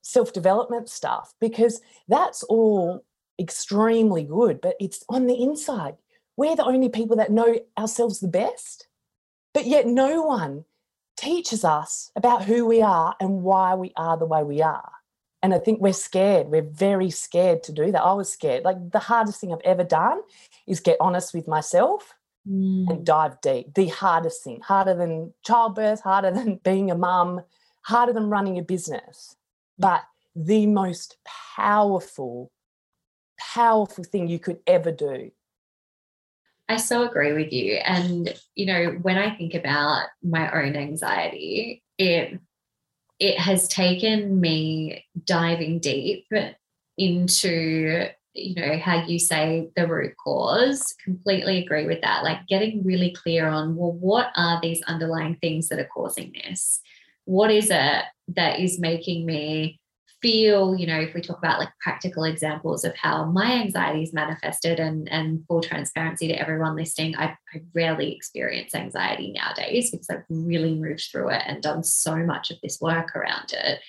self 0.00 0.32
development 0.32 0.88
stuff, 0.88 1.34
because 1.40 1.80
that's 2.08 2.42
all 2.44 3.04
extremely 3.38 4.22
good, 4.22 4.60
but 4.60 4.76
it's 4.80 5.04
on 5.08 5.26
the 5.26 5.40
inside. 5.42 5.96
We're 6.36 6.56
the 6.56 6.64
only 6.64 6.88
people 6.88 7.16
that 7.16 7.30
know 7.30 7.58
ourselves 7.78 8.20
the 8.20 8.28
best. 8.28 8.88
But 9.52 9.66
yet, 9.66 9.86
no 9.86 10.22
one 10.22 10.64
teaches 11.16 11.64
us 11.64 12.10
about 12.16 12.44
who 12.44 12.66
we 12.66 12.80
are 12.80 13.14
and 13.20 13.42
why 13.42 13.74
we 13.74 13.92
are 13.96 14.16
the 14.16 14.24
way 14.24 14.42
we 14.42 14.62
are. 14.62 14.90
And 15.42 15.52
I 15.52 15.58
think 15.58 15.80
we're 15.80 15.92
scared. 15.92 16.48
We're 16.48 16.62
very 16.62 17.10
scared 17.10 17.64
to 17.64 17.72
do 17.72 17.90
that. 17.90 18.02
I 18.02 18.12
was 18.12 18.32
scared. 18.32 18.64
Like 18.64 18.90
the 18.92 19.00
hardest 19.00 19.40
thing 19.40 19.52
I've 19.52 19.60
ever 19.64 19.82
done 19.82 20.20
is 20.66 20.78
get 20.78 20.96
honest 21.00 21.34
with 21.34 21.48
myself 21.48 22.14
mm. 22.48 22.88
and 22.88 23.04
dive 23.04 23.40
deep. 23.40 23.74
The 23.74 23.88
hardest 23.88 24.44
thing, 24.44 24.60
harder 24.60 24.94
than 24.94 25.34
childbirth, 25.44 26.00
harder 26.00 26.30
than 26.30 26.56
being 26.64 26.90
a 26.90 26.96
mum, 26.96 27.42
harder 27.82 28.12
than 28.12 28.30
running 28.30 28.58
a 28.58 28.62
business. 28.62 29.36
But 29.78 30.02
the 30.36 30.66
most 30.66 31.16
powerful, 31.56 32.52
powerful 33.38 34.04
thing 34.04 34.28
you 34.28 34.38
could 34.38 34.60
ever 34.66 34.92
do. 34.92 35.30
I 36.68 36.76
so 36.76 37.06
agree 37.06 37.32
with 37.32 37.52
you. 37.52 37.74
And, 37.84 38.34
you 38.54 38.66
know, 38.66 38.98
when 39.02 39.18
I 39.18 39.36
think 39.36 39.54
about 39.54 40.06
my 40.22 40.50
own 40.52 40.76
anxiety, 40.76 41.82
it 41.98 42.40
it 43.22 43.38
has 43.38 43.68
taken 43.68 44.40
me 44.40 45.06
diving 45.24 45.78
deep 45.78 46.26
into 46.98 48.08
you 48.34 48.54
know 48.54 48.78
how 48.78 49.04
you 49.04 49.18
say 49.18 49.68
the 49.76 49.86
root 49.86 50.14
cause. 50.16 50.94
Completely 51.04 51.58
agree 51.58 51.86
with 51.86 52.00
that. 52.00 52.24
Like 52.24 52.48
getting 52.48 52.82
really 52.82 53.12
clear 53.12 53.46
on 53.46 53.76
well 53.76 53.92
what 53.92 54.32
are 54.36 54.58
these 54.60 54.82
underlying 54.82 55.36
things 55.36 55.68
that 55.68 55.78
are 55.78 55.88
causing 55.94 56.32
this? 56.32 56.80
What 57.24 57.52
is 57.52 57.70
it 57.70 58.04
that 58.34 58.58
is 58.58 58.80
making 58.80 59.24
me 59.24 59.78
feel, 60.22 60.76
you 60.76 60.86
know, 60.86 61.00
if 61.00 61.14
we 61.14 61.20
talk 61.20 61.38
about 61.38 61.58
like 61.58 61.68
practical 61.80 62.24
examples 62.24 62.84
of 62.84 62.94
how 62.96 63.24
my 63.24 63.52
anxiety 63.54 64.04
is 64.04 64.12
manifested 64.12 64.78
and, 64.78 65.10
and 65.10 65.44
full 65.48 65.60
transparency 65.60 66.28
to 66.28 66.34
everyone 66.34 66.76
listening, 66.76 67.16
I, 67.16 67.36
I 67.52 67.62
rarely 67.74 68.14
experience 68.14 68.74
anxiety 68.74 69.32
nowadays 69.32 69.90
because 69.90 70.08
I've 70.08 70.24
really 70.30 70.74
moved 70.76 71.08
through 71.10 71.30
it 71.30 71.42
and 71.44 71.60
done 71.60 71.82
so 71.82 72.16
much 72.16 72.52
of 72.52 72.58
this 72.62 72.80
work 72.80 73.16
around 73.16 73.52
it. 73.52 73.80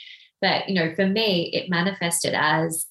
But, 0.41 0.67
you 0.67 0.75
know, 0.75 0.93
for 0.95 1.05
me, 1.05 1.51
it 1.53 1.69
manifested 1.69 2.33
as 2.33 2.87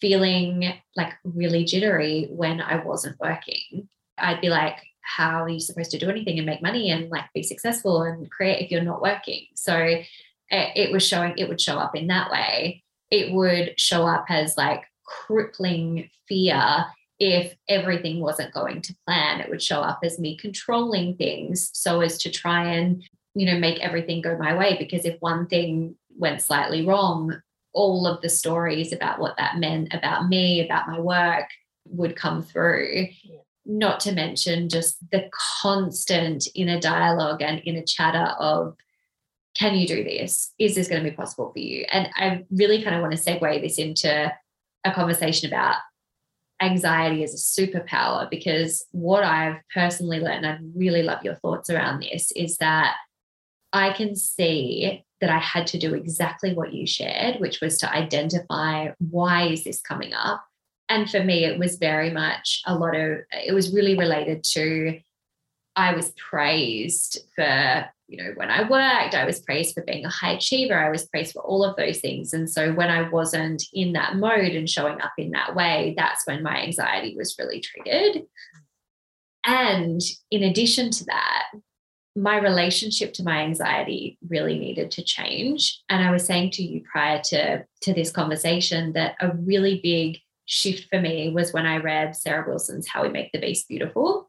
feeling 0.00 0.72
like 0.96 1.12
really 1.24 1.64
jittery 1.64 2.28
when 2.30 2.60
I 2.60 2.82
wasn't 2.82 3.18
working. 3.18 3.88
I'd 4.16 4.40
be 4.40 4.50
like, 4.50 4.78
how 5.00 5.42
are 5.42 5.48
you 5.48 5.60
supposed 5.60 5.90
to 5.90 5.98
do 5.98 6.08
anything 6.08 6.38
and 6.38 6.46
make 6.46 6.62
money 6.62 6.90
and 6.90 7.10
like 7.10 7.24
be 7.34 7.42
successful 7.42 8.02
and 8.02 8.30
create 8.30 8.64
if 8.64 8.70
you're 8.70 8.82
not 8.82 9.02
working? 9.02 9.46
So 9.56 9.76
it, 9.76 10.06
it 10.50 10.92
was 10.92 11.06
showing, 11.06 11.34
it 11.36 11.48
would 11.48 11.60
show 11.60 11.76
up 11.76 11.96
in 11.96 12.06
that 12.06 12.30
way 12.30 12.83
it 13.14 13.32
would 13.32 13.78
show 13.78 14.04
up 14.04 14.24
as 14.28 14.56
like 14.56 14.82
crippling 15.06 16.10
fear 16.26 16.84
if 17.20 17.54
everything 17.68 18.18
wasn't 18.18 18.52
going 18.52 18.82
to 18.82 18.96
plan. 19.06 19.40
It 19.40 19.48
would 19.48 19.62
show 19.62 19.80
up 19.80 20.00
as 20.02 20.18
me 20.18 20.36
controlling 20.36 21.16
things 21.16 21.70
so 21.72 22.00
as 22.00 22.18
to 22.18 22.30
try 22.30 22.72
and 22.72 23.04
you 23.36 23.46
know 23.46 23.56
make 23.56 23.78
everything 23.78 24.20
go 24.20 24.36
my 24.36 24.56
way. 24.56 24.76
Because 24.76 25.04
if 25.04 25.16
one 25.20 25.46
thing 25.46 25.94
went 26.18 26.42
slightly 26.42 26.84
wrong 26.84 27.40
all 27.72 28.06
of 28.06 28.20
the 28.20 28.28
stories 28.28 28.92
about 28.92 29.18
what 29.18 29.36
that 29.36 29.58
meant 29.58 29.92
about 29.92 30.28
me 30.28 30.64
about 30.64 30.88
my 30.88 30.98
work 30.98 31.46
would 31.86 32.16
come 32.16 32.42
through. 32.42 33.08
Yeah. 33.22 33.38
not 33.66 33.98
to 33.98 34.12
mention 34.12 34.68
just 34.68 34.98
the 35.10 35.28
constant 35.60 36.46
inner 36.54 36.80
dialogue 36.80 37.42
and 37.42 37.62
inner 37.64 37.82
chatter 37.86 38.32
of 38.38 38.76
can 39.56 39.76
you 39.76 39.86
do 39.86 40.02
this? 40.02 40.52
Is 40.58 40.74
this 40.74 40.88
going 40.88 41.02
to 41.02 41.10
be 41.10 41.16
possible 41.16 41.52
for 41.52 41.58
you? 41.58 41.84
And 41.90 42.08
I 42.16 42.44
really 42.50 42.82
kind 42.82 42.96
of 42.96 43.02
want 43.02 43.16
to 43.16 43.20
segue 43.20 43.62
this 43.62 43.78
into 43.78 44.32
a 44.84 44.92
conversation 44.92 45.48
about 45.48 45.76
anxiety 46.60 47.22
as 47.22 47.34
a 47.34 47.36
superpower 47.36 48.28
because 48.30 48.84
what 48.92 49.24
I've 49.24 49.56
personally 49.72 50.20
learned, 50.20 50.46
I 50.46 50.58
really 50.74 51.02
love 51.02 51.24
your 51.24 51.34
thoughts 51.36 51.70
around 51.70 52.00
this, 52.00 52.32
is 52.32 52.56
that 52.58 52.94
I 53.72 53.92
can 53.92 54.14
see 54.14 55.04
that 55.20 55.30
I 55.30 55.38
had 55.38 55.66
to 55.68 55.78
do 55.78 55.94
exactly 55.94 56.54
what 56.54 56.72
you 56.72 56.86
shared, 56.86 57.40
which 57.40 57.60
was 57.60 57.78
to 57.78 57.92
identify 57.92 58.90
why 58.98 59.48
is 59.48 59.64
this 59.64 59.80
coming 59.80 60.12
up. 60.12 60.44
And 60.88 61.10
for 61.10 61.22
me, 61.22 61.44
it 61.44 61.58
was 61.58 61.76
very 61.76 62.10
much 62.10 62.62
a 62.66 62.74
lot 62.76 62.94
of, 62.94 63.18
it 63.32 63.52
was 63.52 63.72
really 63.72 63.96
related 63.96 64.44
to 64.52 65.00
I 65.76 65.94
was 65.94 66.12
praised 66.12 67.18
for 67.34 67.86
you 68.06 68.22
know, 68.22 68.32
when 68.36 68.50
I 68.50 68.68
worked, 68.68 69.14
I 69.14 69.24
was 69.24 69.40
praised 69.40 69.74
for 69.74 69.82
being 69.82 70.04
a 70.04 70.10
high 70.10 70.32
achiever. 70.32 70.78
I 70.78 70.90
was 70.90 71.06
praised 71.06 71.32
for 71.32 71.42
all 71.42 71.64
of 71.64 71.76
those 71.76 72.00
things. 72.00 72.32
And 72.32 72.48
so 72.50 72.72
when 72.72 72.90
I 72.90 73.08
wasn't 73.08 73.64
in 73.72 73.94
that 73.94 74.16
mode 74.16 74.52
and 74.52 74.68
showing 74.68 75.00
up 75.00 75.12
in 75.16 75.30
that 75.30 75.54
way, 75.54 75.94
that's 75.96 76.26
when 76.26 76.42
my 76.42 76.62
anxiety 76.62 77.16
was 77.16 77.36
really 77.38 77.60
triggered. 77.60 78.22
And 79.46 80.00
in 80.30 80.42
addition 80.42 80.90
to 80.90 81.04
that, 81.06 81.46
my 82.16 82.36
relationship 82.36 83.12
to 83.14 83.24
my 83.24 83.38
anxiety 83.38 84.18
really 84.28 84.58
needed 84.58 84.90
to 84.92 85.02
change. 85.02 85.82
And 85.88 86.04
I 86.04 86.10
was 86.10 86.24
saying 86.24 86.52
to 86.52 86.62
you 86.62 86.82
prior 86.90 87.20
to, 87.24 87.64
to 87.82 87.92
this 87.92 88.12
conversation 88.12 88.92
that 88.92 89.16
a 89.20 89.34
really 89.34 89.80
big 89.82 90.18
shift 90.46 90.88
for 90.90 91.00
me 91.00 91.30
was 91.30 91.52
when 91.52 91.66
I 91.66 91.78
read 91.78 92.14
Sarah 92.14 92.46
Wilson's 92.46 92.86
How 92.86 93.02
We 93.02 93.08
Make 93.08 93.32
the 93.32 93.40
Beast 93.40 93.66
Beautiful 93.66 94.23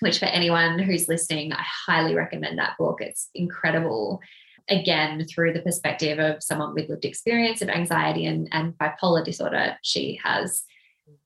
which 0.00 0.18
for 0.18 0.26
anyone 0.26 0.78
who's 0.78 1.08
listening, 1.08 1.52
I 1.52 1.62
highly 1.86 2.14
recommend 2.14 2.58
that 2.58 2.76
book. 2.78 3.00
It's 3.00 3.28
incredible. 3.34 4.20
Again, 4.68 5.26
through 5.26 5.52
the 5.52 5.62
perspective 5.62 6.18
of 6.18 6.42
someone 6.42 6.74
with 6.74 6.88
lived 6.88 7.04
experience 7.04 7.62
of 7.62 7.68
anxiety 7.68 8.26
and, 8.26 8.48
and 8.52 8.74
bipolar 8.74 9.24
disorder, 9.24 9.76
she 9.82 10.20
has. 10.22 10.62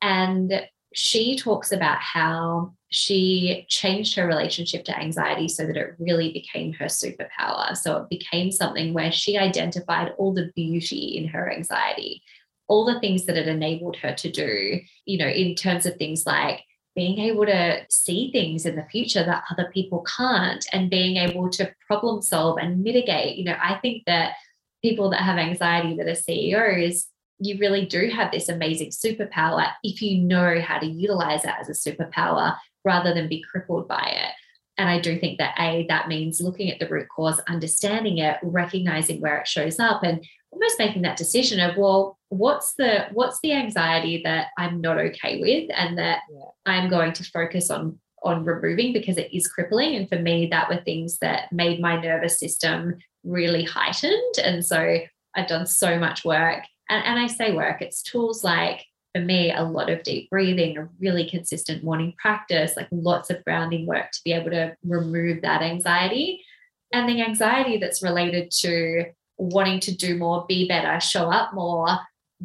And 0.03 0.67
she 0.95 1.37
talks 1.37 1.73
about 1.73 1.99
how 1.99 2.73
she 2.91 3.67
changed 3.69 4.15
her 4.15 4.27
relationship 4.27 4.85
to 4.85 4.97
anxiety 4.97 5.49
so 5.49 5.67
that 5.67 5.77
it 5.77 5.97
really 5.99 6.33
became 6.33 6.73
her 6.75 6.87
superpower. 6.87 7.77
So 7.77 7.97
it 7.97 8.09
became 8.09 8.53
something 8.53 8.95
where 8.95 9.11
she 9.11 9.37
identified 9.37 10.13
all 10.17 10.33
the 10.33 10.53
beauty 10.55 11.17
in 11.17 11.27
her 11.29 11.53
anxiety, 11.53 12.23
all 12.69 12.85
the 12.85 13.01
things 13.01 13.27
that 13.27 13.37
it 13.37 13.49
enabled 13.49 13.97
her 13.97 14.15
to 14.15 14.31
do, 14.31 14.81
you 15.05 15.19
know, 15.19 15.27
in 15.27 15.57
terms 15.57 15.85
of 15.85 15.97
things 15.97 16.25
like 16.25 16.61
being 16.95 17.19
able 17.19 17.45
to 17.47 17.85
see 17.91 18.31
things 18.31 18.67
in 18.67 18.77
the 18.77 18.85
future 18.85 19.25
that 19.25 19.45
other 19.51 19.71
people 19.73 20.05
can't 20.17 20.65
and 20.73 20.91
being 20.91 21.17
able 21.17 21.51
to 21.51 21.75
problem 21.87 22.23
solve 22.23 22.59
and 22.59 22.83
mitigate. 22.83 23.37
You 23.37 23.45
know, 23.45 23.57
I 23.61 23.79
think 23.83 24.05
that 24.07 24.35
people 24.83 25.11
that 25.11 25.23
have 25.23 25.39
anxiety 25.39 25.97
that 25.97 26.07
are 26.07 26.15
CEOs 26.15 27.09
you 27.39 27.59
really 27.59 27.85
do 27.85 28.09
have 28.09 28.31
this 28.31 28.49
amazing 28.49 28.91
superpower 28.91 29.67
if 29.83 30.01
you 30.01 30.23
know 30.23 30.61
how 30.61 30.79
to 30.79 30.87
utilize 30.87 31.45
it 31.45 31.53
as 31.61 31.69
a 31.69 31.73
superpower 31.73 32.57
rather 32.85 33.15
than 33.15 33.29
be 33.29 33.43
crippled 33.43 33.89
by 33.89 34.05
it. 34.15 34.33
And 34.77 34.89
I 34.89 35.01
do 35.01 35.19
think 35.19 35.39
that 35.39 35.55
A, 35.59 35.87
that 35.89 36.09
means 36.09 36.41
looking 36.41 36.71
at 36.71 36.81
the 36.81 36.89
root 36.89 37.09
cause, 37.15 37.41
understanding 37.49 38.19
it, 38.19 38.39
recognizing 38.43 39.21
where 39.21 39.39
it 39.39 39.47
shows 39.47 39.79
up, 39.79 40.03
and 40.03 40.25
almost 40.51 40.79
making 40.79 41.03
that 41.03 41.17
decision 41.17 41.61
of, 41.61 41.77
well, 41.77 42.19
what's 42.29 42.75
the 42.75 43.07
what's 43.13 43.39
the 43.41 43.53
anxiety 43.53 44.23
that 44.25 44.49
I'm 44.59 44.81
not 44.81 44.99
okay 44.99 45.41
with 45.41 45.71
and 45.77 45.99
that 45.99 46.21
yeah. 46.31 46.45
I'm 46.67 46.91
going 46.91 47.13
to 47.13 47.25
focus 47.25 47.71
on 47.71 47.99
on 48.25 48.45
removing 48.45 48.93
because 48.93 49.19
it 49.19 49.29
is 49.33 49.47
crippling. 49.47 49.95
And 49.95 50.09
for 50.09 50.19
me, 50.19 50.47
that 50.47 50.69
were 50.69 50.81
things 50.81 51.19
that 51.19 51.53
made 51.53 51.81
my 51.81 52.01
nervous 52.01 52.39
system 52.39 52.97
really 53.23 53.65
heightened. 53.65 54.39
And 54.43 54.65
so 54.65 54.99
I've 55.37 55.47
done 55.47 55.67
so 55.67 55.99
much 55.99 56.25
work 56.25 56.65
and, 56.89 57.05
and 57.05 57.19
I 57.19 57.27
say 57.27 57.53
work, 57.53 57.83
it's 57.83 58.03
tools 58.03 58.45
like 58.45 58.85
for 59.15 59.21
me, 59.21 59.53
a 59.53 59.63
lot 59.63 59.91
of 59.91 60.03
deep 60.03 60.29
breathing, 60.29 60.77
a 60.77 60.89
really 60.99 61.29
consistent 61.29 61.85
morning 61.85 62.15
practice, 62.19 62.77
like 62.77 62.89
lots 62.91 63.31
of 63.31 63.45
grounding 63.45 63.87
work 63.87 64.11
to 64.11 64.21
be 64.25 64.33
able 64.33 64.51
to 64.51 64.77
remove 64.85 65.43
that 65.43 65.63
anxiety. 65.63 66.45
And 66.93 67.09
the 67.09 67.23
anxiety 67.23 67.79
that's 67.79 68.03
related 68.03 68.51
to 68.61 69.07
wanting 69.37 69.81
to 69.81 69.97
do 69.97 70.17
more, 70.17 70.45
be 70.49 70.67
better, 70.67 70.99
show 71.01 71.31
up 71.31 71.55
more, 71.55 71.99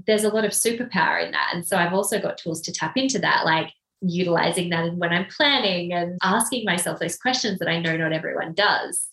there's 0.07 0.23
a 0.23 0.29
lot 0.29 0.45
of 0.45 0.51
superpower 0.51 1.25
in 1.25 1.31
that. 1.31 1.51
And 1.53 1.65
so 1.65 1.77
I've 1.77 1.93
also 1.93 2.21
got 2.21 2.37
tools 2.37 2.61
to 2.61 2.71
tap 2.71 2.95
into 2.95 3.19
that, 3.19 3.45
like 3.45 3.71
utilizing 4.01 4.69
that 4.69 4.93
when 4.95 5.11
I'm 5.11 5.25
planning 5.25 5.93
and 5.93 6.17
asking 6.23 6.65
myself 6.65 6.99
those 6.99 7.17
questions 7.17 7.59
that 7.59 7.67
I 7.67 7.79
know 7.79 7.97
not 7.97 8.13
everyone 8.13 8.53
does. 8.53 9.07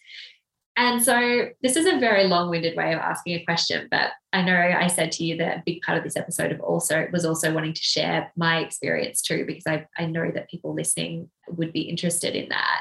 And 0.78 1.02
so 1.02 1.48
this 1.62 1.74
is 1.74 1.86
a 1.86 1.98
very 1.98 2.24
long-winded 2.24 2.76
way 2.76 2.92
of 2.92 3.00
asking 3.00 3.34
a 3.34 3.44
question, 3.44 3.88
but 3.90 4.10
I 4.34 4.42
know 4.42 4.54
I 4.54 4.88
said 4.88 5.10
to 5.12 5.24
you 5.24 5.38
that 5.38 5.56
a 5.56 5.62
big 5.64 5.80
part 5.80 5.96
of 5.96 6.04
this 6.04 6.16
episode 6.16 6.52
of 6.52 6.60
also 6.60 7.06
was 7.12 7.24
also 7.24 7.52
wanting 7.54 7.72
to 7.72 7.82
share 7.82 8.30
my 8.36 8.58
experience 8.58 9.22
too, 9.22 9.46
because 9.46 9.66
I, 9.66 9.86
I 9.96 10.04
know 10.04 10.30
that 10.30 10.50
people 10.50 10.74
listening 10.74 11.30
would 11.48 11.72
be 11.72 11.80
interested 11.80 12.36
in 12.36 12.50
that. 12.50 12.80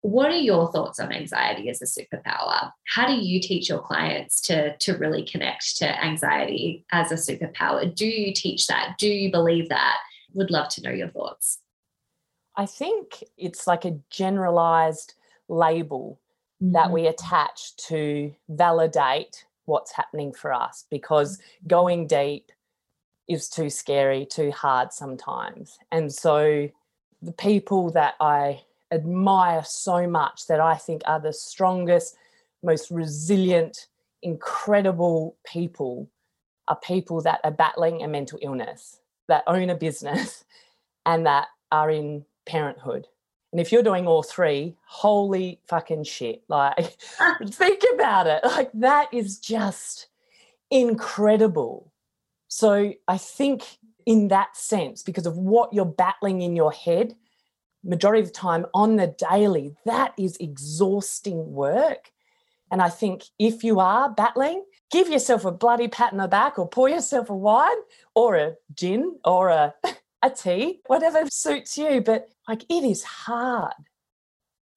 What 0.00 0.30
are 0.30 0.36
your 0.38 0.72
thoughts 0.72 0.98
on 0.98 1.12
anxiety 1.12 1.68
as 1.68 1.82
a 1.82 1.84
superpower? 1.84 2.70
How 2.86 3.06
do 3.06 3.12
you 3.12 3.38
teach 3.38 3.68
your 3.68 3.80
clients 3.80 4.40
to, 4.42 4.74
to 4.78 4.96
really 4.96 5.26
connect 5.26 5.76
to 5.76 6.02
anxiety 6.02 6.86
as 6.90 7.12
a 7.12 7.16
superpower? 7.16 7.94
Do 7.94 8.06
you 8.06 8.32
teach 8.32 8.66
that? 8.68 8.94
Do 8.98 9.08
you 9.08 9.30
believe 9.30 9.68
that? 9.68 9.98
Would 10.32 10.50
love 10.50 10.70
to 10.70 10.82
know 10.82 10.90
your 10.90 11.08
thoughts. 11.08 11.58
I 12.56 12.64
think 12.64 13.22
it's 13.36 13.66
like 13.66 13.84
a 13.84 13.98
generalized 14.08 15.12
label 15.50 16.18
that 16.60 16.84
mm-hmm. 16.84 16.94
we 16.94 17.06
attach 17.06 17.76
to 17.76 18.34
validate 18.48 19.44
what's 19.64 19.92
happening 19.92 20.32
for 20.32 20.52
us 20.52 20.84
because 20.90 21.38
going 21.66 22.06
deep 22.06 22.50
is 23.28 23.48
too 23.48 23.70
scary, 23.70 24.26
too 24.26 24.50
hard 24.50 24.92
sometimes. 24.92 25.78
And 25.92 26.12
so 26.12 26.68
the 27.22 27.32
people 27.32 27.90
that 27.90 28.14
I 28.20 28.62
admire 28.90 29.62
so 29.64 30.08
much 30.08 30.46
that 30.48 30.60
I 30.60 30.74
think 30.74 31.02
are 31.06 31.20
the 31.20 31.32
strongest, 31.32 32.16
most 32.62 32.90
resilient, 32.90 33.86
incredible 34.22 35.36
people 35.46 36.10
are 36.68 36.76
people 36.76 37.20
that 37.22 37.40
are 37.44 37.50
battling 37.50 38.02
a 38.02 38.08
mental 38.08 38.38
illness, 38.42 39.00
that 39.28 39.44
own 39.46 39.70
a 39.70 39.74
business, 39.74 40.44
and 41.06 41.26
that 41.26 41.48
are 41.72 41.90
in 41.90 42.24
parenthood. 42.46 43.06
And 43.52 43.60
if 43.60 43.72
you're 43.72 43.82
doing 43.82 44.06
all 44.06 44.22
three, 44.22 44.76
holy 44.86 45.60
fucking 45.66 46.04
shit. 46.04 46.42
Like, 46.48 46.96
think 47.46 47.82
about 47.94 48.26
it. 48.26 48.44
Like, 48.44 48.70
that 48.74 49.12
is 49.12 49.38
just 49.38 50.08
incredible. 50.70 51.92
So, 52.48 52.94
I 53.08 53.18
think 53.18 53.64
in 54.06 54.28
that 54.28 54.56
sense, 54.56 55.02
because 55.02 55.26
of 55.26 55.36
what 55.36 55.72
you're 55.72 55.84
battling 55.84 56.42
in 56.42 56.56
your 56.56 56.72
head, 56.72 57.14
majority 57.82 58.20
of 58.22 58.28
the 58.28 58.32
time 58.32 58.66
on 58.74 58.96
the 58.96 59.14
daily, 59.30 59.74
that 59.84 60.14
is 60.18 60.36
exhausting 60.38 61.52
work. 61.52 62.12
And 62.70 62.80
I 62.80 62.88
think 62.88 63.24
if 63.38 63.64
you 63.64 63.80
are 63.80 64.10
battling, 64.10 64.64
give 64.90 65.08
yourself 65.08 65.44
a 65.44 65.52
bloody 65.52 65.88
pat 65.88 66.12
on 66.12 66.18
the 66.18 66.28
back 66.28 66.58
or 66.58 66.68
pour 66.68 66.88
yourself 66.88 67.30
a 67.30 67.36
wine 67.36 67.76
or 68.14 68.36
a 68.36 68.54
gin 68.74 69.16
or 69.24 69.48
a 69.48 69.74
a 70.22 70.30
tea, 70.30 70.80
whatever 70.86 71.26
suits 71.30 71.76
you. 71.78 72.00
But 72.00 72.28
like 72.48 72.64
it 72.68 72.84
is 72.84 73.02
hard. 73.02 73.74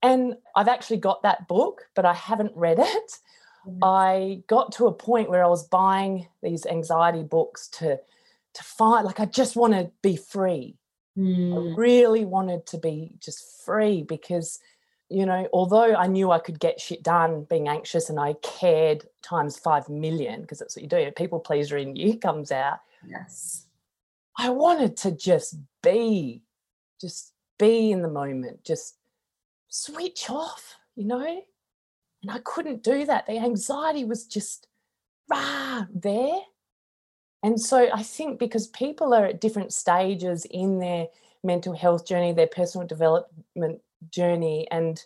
And 0.02 0.34
I've 0.54 0.68
actually 0.68 0.98
got 0.98 1.22
that 1.22 1.48
book, 1.48 1.88
but 1.94 2.04
I 2.04 2.12
haven't 2.12 2.52
read 2.54 2.78
it. 2.78 3.18
Mm. 3.66 3.78
I 3.82 4.42
got 4.48 4.72
to 4.72 4.86
a 4.86 4.92
point 4.92 5.30
where 5.30 5.42
I 5.42 5.48
was 5.48 5.66
buying 5.68 6.28
these 6.42 6.66
anxiety 6.66 7.22
books 7.22 7.68
to 7.68 7.98
to 8.54 8.62
find 8.62 9.04
like 9.04 9.20
I 9.20 9.24
just 9.24 9.56
want 9.56 9.72
to 9.72 9.90
be 10.02 10.16
free. 10.16 10.76
Mm. 11.18 11.72
I 11.72 11.76
really 11.76 12.24
wanted 12.24 12.66
to 12.66 12.78
be 12.78 13.12
just 13.18 13.64
free 13.64 14.02
because 14.02 14.58
you 15.10 15.26
know, 15.26 15.46
although 15.52 15.94
I 15.94 16.06
knew 16.06 16.30
I 16.30 16.38
could 16.38 16.58
get 16.58 16.80
shit 16.80 17.02
done 17.02 17.46
being 17.48 17.68
anxious 17.68 18.08
and 18.08 18.18
I 18.18 18.34
cared 18.42 19.06
times 19.22 19.58
5 19.58 19.90
million 19.90 20.40
because 20.40 20.58
that's 20.58 20.74
what 20.74 20.82
you 20.82 20.88
do, 20.88 21.10
people 21.12 21.38
pleaser 21.38 21.76
in 21.76 21.94
you 21.94 22.18
comes 22.18 22.50
out. 22.50 22.80
Yes 23.06 23.63
I 24.38 24.50
wanted 24.50 24.96
to 24.98 25.12
just 25.12 25.56
be, 25.82 26.42
just 27.00 27.32
be 27.58 27.92
in 27.92 28.02
the 28.02 28.08
moment, 28.08 28.64
just 28.64 28.96
switch 29.68 30.28
off, 30.30 30.76
you 30.96 31.04
know? 31.04 31.42
And 32.22 32.30
I 32.30 32.38
couldn't 32.38 32.82
do 32.82 33.04
that. 33.06 33.26
The 33.26 33.38
anxiety 33.38 34.04
was 34.04 34.26
just 34.26 34.66
rah 35.30 35.84
there. 35.92 36.40
And 37.42 37.60
so 37.60 37.88
I 37.92 38.02
think 38.02 38.38
because 38.38 38.68
people 38.68 39.12
are 39.12 39.26
at 39.26 39.40
different 39.40 39.72
stages 39.72 40.46
in 40.46 40.78
their 40.78 41.08
mental 41.42 41.74
health 41.74 42.06
journey, 42.06 42.32
their 42.32 42.46
personal 42.46 42.86
development 42.86 43.80
journey, 44.10 44.66
and 44.70 45.04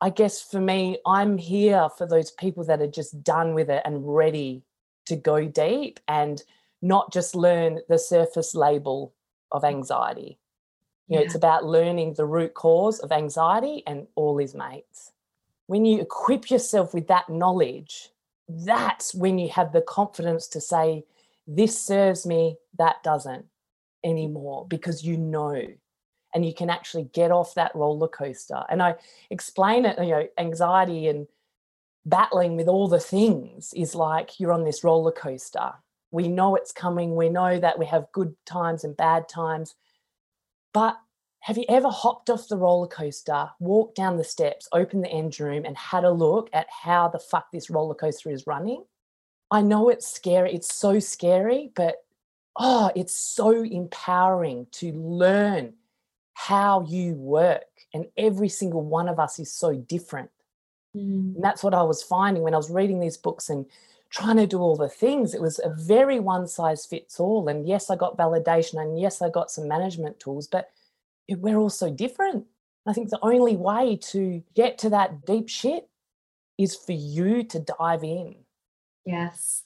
I 0.00 0.10
guess 0.10 0.40
for 0.40 0.60
me, 0.60 0.98
I'm 1.06 1.38
here 1.38 1.88
for 1.96 2.06
those 2.06 2.30
people 2.30 2.64
that 2.64 2.80
are 2.80 2.86
just 2.86 3.22
done 3.22 3.54
with 3.54 3.70
it 3.70 3.82
and 3.84 4.14
ready 4.14 4.62
to 5.06 5.16
go 5.16 5.46
deep 5.46 6.00
and 6.08 6.42
not 6.82 7.12
just 7.12 7.34
learn 7.34 7.80
the 7.88 7.98
surface 7.98 8.54
label 8.54 9.14
of 9.52 9.62
mm. 9.62 9.68
anxiety. 9.68 10.38
You 11.08 11.16
know, 11.16 11.20
yeah. 11.20 11.26
it's 11.26 11.34
about 11.34 11.64
learning 11.64 12.14
the 12.14 12.26
root 12.26 12.54
cause 12.54 12.98
of 13.00 13.12
anxiety 13.12 13.82
and 13.86 14.06
all 14.14 14.38
his 14.38 14.54
mates. 14.54 15.12
When 15.66 15.84
you 15.84 16.00
equip 16.00 16.50
yourself 16.50 16.94
with 16.94 17.08
that 17.08 17.28
knowledge, 17.28 18.10
that's 18.48 19.14
when 19.14 19.38
you 19.38 19.48
have 19.50 19.72
the 19.72 19.82
confidence 19.82 20.46
to 20.48 20.60
say, 20.60 21.04
this 21.46 21.78
serves 21.78 22.26
me, 22.26 22.56
that 22.78 23.02
doesn't 23.02 23.46
anymore, 24.02 24.66
because 24.68 25.04
you 25.04 25.16
know 25.16 25.66
and 26.34 26.44
you 26.44 26.52
can 26.52 26.68
actually 26.68 27.04
get 27.12 27.30
off 27.30 27.54
that 27.54 27.74
roller 27.74 28.08
coaster. 28.08 28.64
And 28.68 28.82
I 28.82 28.96
explain 29.30 29.84
it, 29.86 29.96
you 29.98 30.10
know, 30.10 30.28
anxiety 30.36 31.06
and 31.06 31.28
battling 32.04 32.56
with 32.56 32.66
all 32.66 32.88
the 32.88 33.00
things 33.00 33.72
is 33.74 33.94
like 33.94 34.38
you're 34.38 34.52
on 34.52 34.64
this 34.64 34.84
roller 34.84 35.12
coaster 35.12 35.72
we 36.14 36.28
know 36.28 36.54
it's 36.54 36.70
coming. 36.70 37.16
We 37.16 37.28
know 37.28 37.58
that 37.58 37.76
we 37.76 37.86
have 37.86 38.12
good 38.12 38.36
times 38.46 38.84
and 38.84 38.96
bad 38.96 39.28
times. 39.28 39.74
But 40.72 40.96
have 41.40 41.58
you 41.58 41.64
ever 41.68 41.88
hopped 41.88 42.30
off 42.30 42.46
the 42.46 42.56
roller 42.56 42.86
coaster, 42.86 43.50
walked 43.58 43.96
down 43.96 44.16
the 44.16 44.22
steps, 44.22 44.68
opened 44.72 45.02
the 45.02 45.10
engine 45.10 45.46
room, 45.46 45.64
and 45.64 45.76
had 45.76 46.04
a 46.04 46.12
look 46.12 46.50
at 46.52 46.68
how 46.70 47.08
the 47.08 47.18
fuck 47.18 47.50
this 47.50 47.68
roller 47.68 47.96
coaster 47.96 48.30
is 48.30 48.46
running? 48.46 48.84
I 49.50 49.62
know 49.62 49.88
it's 49.88 50.06
scary. 50.06 50.54
It's 50.54 50.72
so 50.72 51.00
scary, 51.00 51.72
but 51.74 51.96
oh, 52.56 52.92
it's 52.94 53.12
so 53.12 53.64
empowering 53.64 54.68
to 54.74 54.92
learn 54.92 55.72
how 56.34 56.86
you 56.88 57.14
work. 57.14 57.64
And 57.92 58.06
every 58.16 58.48
single 58.48 58.82
one 58.82 59.08
of 59.08 59.18
us 59.18 59.40
is 59.40 59.52
so 59.52 59.74
different. 59.74 60.30
Mm. 60.96 61.34
And 61.34 61.42
that's 61.42 61.64
what 61.64 61.74
I 61.74 61.82
was 61.82 62.04
finding 62.04 62.44
when 62.44 62.54
I 62.54 62.58
was 62.58 62.70
reading 62.70 63.00
these 63.00 63.16
books 63.16 63.50
and 63.50 63.66
trying 64.14 64.36
to 64.36 64.46
do 64.46 64.60
all 64.60 64.76
the 64.76 64.88
things. 64.88 65.34
It 65.34 65.40
was 65.40 65.58
a 65.58 65.70
very 65.70 66.20
one 66.20 66.46
size 66.46 66.86
fits 66.86 67.18
all. 67.18 67.48
And 67.48 67.66
yes, 67.66 67.90
I 67.90 67.96
got 67.96 68.16
validation 68.16 68.80
and 68.80 68.98
yes, 68.98 69.20
I 69.20 69.28
got 69.28 69.50
some 69.50 69.66
management 69.66 70.20
tools, 70.20 70.46
but 70.46 70.70
we're 71.28 71.56
all 71.56 71.70
so 71.70 71.90
different. 71.90 72.46
I 72.86 72.92
think 72.92 73.10
the 73.10 73.18
only 73.22 73.56
way 73.56 73.98
to 74.12 74.40
get 74.54 74.78
to 74.78 74.90
that 74.90 75.26
deep 75.26 75.48
shit 75.48 75.88
is 76.58 76.76
for 76.76 76.92
you 76.92 77.42
to 77.42 77.58
dive 77.58 78.04
in. 78.04 78.36
Yes. 79.04 79.64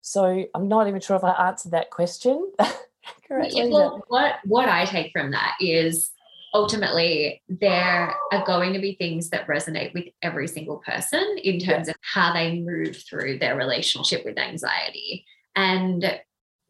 So 0.00 0.46
I'm 0.52 0.66
not 0.66 0.88
even 0.88 1.00
sure 1.00 1.16
if 1.16 1.22
I 1.22 1.48
answered 1.48 1.70
that 1.70 1.90
question. 1.90 2.50
Correct. 3.28 3.54
Well, 3.54 4.02
what 4.08 4.40
what 4.44 4.68
I 4.68 4.84
take 4.84 5.12
from 5.12 5.30
that 5.30 5.54
is 5.60 6.10
ultimately 6.52 7.42
there 7.48 8.14
are 8.32 8.44
going 8.46 8.72
to 8.72 8.80
be 8.80 8.94
things 8.94 9.30
that 9.30 9.46
resonate 9.46 9.94
with 9.94 10.06
every 10.22 10.48
single 10.48 10.78
person 10.78 11.36
in 11.42 11.58
terms 11.58 11.88
of 11.88 11.94
how 12.00 12.32
they 12.32 12.60
move 12.60 12.96
through 13.08 13.38
their 13.38 13.56
relationship 13.56 14.24
with 14.24 14.38
anxiety. 14.38 15.24
And 15.56 16.20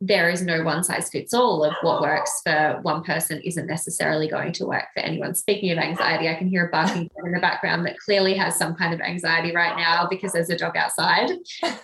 there 0.03 0.31
is 0.31 0.41
no 0.41 0.63
one 0.63 0.83
size 0.83 1.11
fits 1.11 1.35
all 1.35 1.63
of 1.63 1.75
what 1.83 2.01
works 2.01 2.41
for 2.43 2.79
one 2.83 3.05
person 3.05 3.39
isn't 3.45 3.67
necessarily 3.67 4.29
going 4.29 4.51
to 4.51 4.65
work 4.65 4.87
for 4.95 5.01
anyone. 5.01 5.35
Speaking 5.35 5.71
of 5.73 5.79
anxiety, 5.79 6.27
I 6.27 6.37
can 6.37 6.49
hear 6.49 6.69
a 6.69 6.71
barking 6.71 7.11
in 7.23 7.33
the 7.33 7.39
background 7.39 7.85
that 7.85 7.99
clearly 7.99 8.33
has 8.35 8.57
some 8.57 8.75
kind 8.75 8.95
of 8.95 9.01
anxiety 9.03 9.55
right 9.55 9.77
now 9.77 10.07
because 10.09 10.33
there's 10.33 10.49
a 10.49 10.57
dog 10.57 10.75
outside. 10.75 11.29
So 11.63 11.75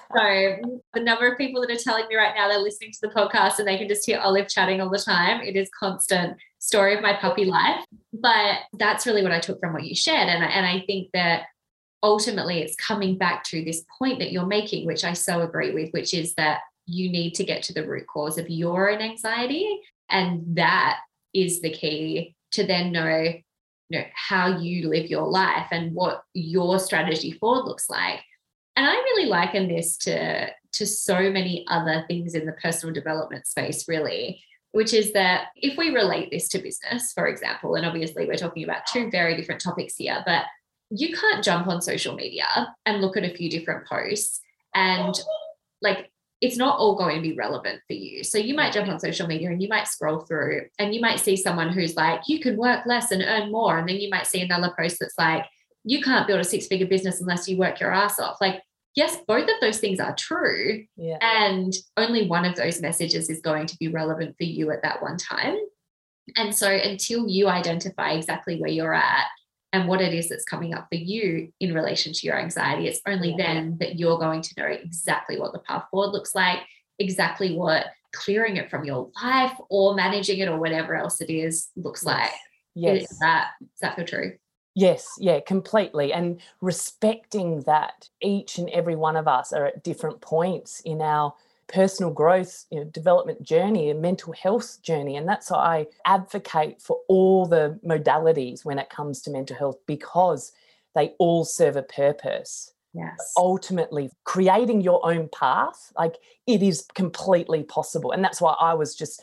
the 0.95 1.01
number 1.01 1.31
of 1.31 1.37
people 1.37 1.61
that 1.61 1.71
are 1.71 1.77
telling 1.77 2.09
me 2.09 2.17
right 2.17 2.35
now 2.35 2.49
they're 2.49 2.59
listening 2.59 2.93
to 2.93 2.99
the 3.03 3.09
podcast 3.09 3.59
and 3.59 3.69
they 3.69 3.77
can 3.77 3.89
just 3.89 4.07
hear 4.07 4.19
Olive 4.19 4.49
chatting 4.49 4.81
all 4.81 4.89
the 4.89 4.99
time. 4.99 5.43
It 5.43 5.55
is 5.55 5.69
constant 5.79 6.39
story 6.67 6.97
of 6.97 7.01
my 7.01 7.15
puppy 7.15 7.45
life. 7.45 7.85
But 8.13 8.59
that's 8.73 9.07
really 9.07 9.23
what 9.23 9.33
I 9.33 9.39
took 9.39 9.61
from 9.61 9.73
what 9.73 9.85
you 9.85 9.95
shared. 9.95 10.29
And, 10.29 10.43
and 10.43 10.67
I 10.67 10.83
think 10.87 11.11
that 11.13 11.45
ultimately 12.03 12.61
it's 12.61 12.75
coming 12.75 13.17
back 13.17 13.45
to 13.45 13.65
this 13.65 13.85
point 13.99 14.19
that 14.19 14.33
you're 14.33 14.47
making, 14.47 14.85
which 14.85 15.05
I 15.05 15.13
so 15.13 15.43
agree 15.43 15.73
with, 15.73 15.93
which 15.93 16.13
is 16.13 16.35
that 16.35 16.61
you 16.87 17.09
need 17.11 17.35
to 17.35 17.45
get 17.45 17.63
to 17.65 17.73
the 17.73 17.87
root 17.87 18.07
cause 18.07 18.37
of 18.37 18.51
your 18.51 18.91
own 18.91 19.01
anxiety. 19.01 19.81
And 20.11 20.57
that 20.57 20.99
is 21.33 21.61
the 21.61 21.71
key 21.71 22.35
to 22.53 22.67
then 22.67 22.91
know, 22.91 23.35
you 23.89 23.99
know 23.99 24.05
how 24.15 24.59
you 24.59 24.89
live 24.89 25.07
your 25.07 25.29
life 25.29 25.69
and 25.71 25.95
what 25.95 26.23
your 26.35 26.81
strategy 26.81 27.33
forward 27.33 27.65
looks 27.67 27.89
like. 27.89 28.21
And 28.75 28.85
I 28.85 28.93
really 28.93 29.27
liken 29.29 29.69
this 29.69 29.97
to, 29.99 30.49
to 30.73 30.87
so 30.87 31.31
many 31.31 31.65
other 31.69 32.05
things 32.09 32.35
in 32.35 32.45
the 32.45 32.53
personal 32.53 32.93
development 32.93 33.47
space, 33.47 33.89
really, 33.89 34.43
which 34.73 34.93
is 34.93 35.13
that 35.13 35.49
if 35.57 35.77
we 35.79 35.95
relate 35.95 36.31
this 36.31 36.49
to 36.49 36.59
business, 36.59 37.13
for 37.13 37.27
example, 37.27 37.75
and 37.75 37.87
obviously 37.87 38.27
we're 38.27 38.35
talking 38.35 38.65
about 38.65 38.87
two 38.87 39.11
very 39.11 39.37
different 39.37 39.61
topics 39.61 39.97
here, 39.97 40.23
but 40.27 40.45
you 40.91 41.15
can't 41.17 41.45
jump 41.45 41.67
on 41.67 41.81
social 41.83 42.15
media 42.15 42.75
and 42.85 43.01
look 43.01 43.17
at 43.17 43.25
a 43.25 43.35
few 43.35 43.51
different 43.51 43.87
posts 43.87 44.41
and 44.75 45.19
like 45.83 46.11
it's 46.41 46.57
not 46.57 46.79
all 46.79 46.97
going 46.97 47.17
to 47.17 47.23
be 47.23 47.35
relevant 47.35 47.81
for 47.87 47.95
you. 47.95 48.23
So 48.23 48.37
you 48.37 48.55
might 48.55 48.73
jump 48.73 48.89
on 48.89 49.01
social 49.01 49.27
media 49.27 49.51
and 49.51 49.63
you 49.63 49.69
might 49.69 49.89
scroll 49.89 50.21
through 50.21 50.67
and 50.79 50.95
you 50.95 51.01
might 51.01 51.19
see 51.19 51.37
someone 51.37 51.71
who's 51.71 51.97
like, 51.97 52.21
you 52.29 52.41
can 52.41 52.57
work 52.57 52.85
less 52.85 53.11
and 53.11 53.23
earn 53.23 53.51
more. 53.51 53.79
And 53.79 53.89
then 53.89 53.97
you 53.97 54.11
might 54.11 54.27
see 54.27 54.43
another 54.43 54.73
post 54.79 54.99
that's 55.01 55.17
like, 55.17 55.47
you 55.85 56.03
can't 56.03 56.27
build 56.27 56.41
a 56.41 56.45
six 56.45 56.67
figure 56.67 56.87
business 56.87 57.21
unless 57.21 57.49
you 57.49 57.57
work 57.57 57.81
your 57.81 57.93
ass 57.93 58.19
off. 58.19 58.37
Like, 58.41 58.61
yes, 58.97 59.19
both 59.29 59.45
of 59.45 59.61
those 59.61 59.79
things 59.79 60.01
are 60.01 60.17
true. 60.17 60.85
Yeah. 60.97 61.19
And 61.21 61.73
only 61.97 62.27
one 62.27 62.45
of 62.45 62.57
those 62.57 62.81
messages 62.81 63.31
is 63.31 63.41
going 63.41 63.67
to 63.67 63.77
be 63.79 63.89
relevant 63.89 64.37
for 64.37 64.45
you 64.45 64.73
at 64.73 64.83
that 64.83 65.03
one 65.03 65.19
time. 65.19 65.57
And 66.35 66.55
so 66.55 66.69
until 66.69 67.29
you 67.29 67.49
identify 67.49 68.13
exactly 68.13 68.59
where 68.59 68.71
you're 68.71 68.95
at 68.95 69.27
and 69.73 69.87
what 69.87 70.01
it 70.01 70.15
is 70.15 70.29
that's 70.29 70.45
coming 70.45 70.75
up 70.75 70.89
for 70.91 70.97
you 70.97 71.53
in 71.61 71.75
relation 71.75 72.13
to 72.13 72.27
your 72.27 72.39
anxiety. 72.39 72.89
It's 72.89 73.01
only 73.07 73.35
yeah. 73.37 73.55
then 73.55 73.77
that 73.79 73.99
you're 73.99 74.19
going 74.19 74.41
to 74.41 74.55
know 74.57 74.67
exactly 74.67 75.39
what 75.39 75.53
the 75.53 75.59
path 75.61 75.85
forward 75.91 76.13
looks 76.13 76.35
like, 76.35 76.61
exactly 76.99 77.55
what 77.55 77.87
clearing 78.13 78.57
it 78.57 78.71
from 78.71 78.85
your 78.85 79.11
life 79.23 79.53
or 79.69 79.95
managing 79.95 80.39
it 80.39 80.49
or 80.49 80.59
whatever 80.59 80.95
else 80.95 81.21
it 81.21 81.31
is 81.31 81.69
looks 81.77 82.03
yes. 82.03 82.07
like. 82.07 82.33
Yes. 82.75 83.11
Is 83.11 83.19
that 83.19 83.51
does 83.61 83.81
that 83.83 83.97
feel 83.97 84.07
true? 84.07 84.33
Yes, 84.77 85.17
yeah, 85.19 85.41
completely. 85.41 86.13
And 86.13 86.39
respecting 86.61 87.61
that 87.63 88.11
each 88.21 88.59
and 88.59 88.69
every 88.69 88.95
one 88.95 89.17
of 89.17 89.27
us 89.27 89.51
are 89.55 89.65
at 89.65 89.83
different 89.83 90.21
points 90.21 90.81
in 90.85 91.01
our 91.01 91.33
personal 91.67 92.13
growth, 92.13 92.67
you 92.71 92.81
know, 92.81 92.85
development 92.85 93.43
journey, 93.43 93.89
a 93.89 93.95
mental 93.95 94.35
health 94.35 94.83
journey. 94.83 95.17
And 95.17 95.27
that's 95.27 95.51
why 95.51 95.59
I 95.59 95.87
advocate 96.05 96.83
for 96.83 96.99
all 97.09 97.47
the 97.47 97.81
modalities 97.83 98.67
when 98.67 98.79
it 98.79 98.91
comes 98.91 99.23
to 99.23 99.31
mental 99.31 99.57
health 99.57 99.79
because 99.87 100.53
they 100.95 101.15
all 101.19 101.47
serve 101.47 101.77
a 101.77 101.83
purpose. 101.83 102.75
Yes. 102.93 103.33
Ultimately, 103.35 104.11
creating 104.25 104.83
your 104.83 105.05
own 105.07 105.31
path, 105.31 105.91
like 105.97 106.17
it 106.47 106.63
is 106.63 106.87
completely 106.95 107.63
possible. 107.63 108.13
And 108.13 108.23
that's 108.23 108.43
why 108.43 108.55
I 108.61 108.75
was 108.75 108.95
just 108.95 109.23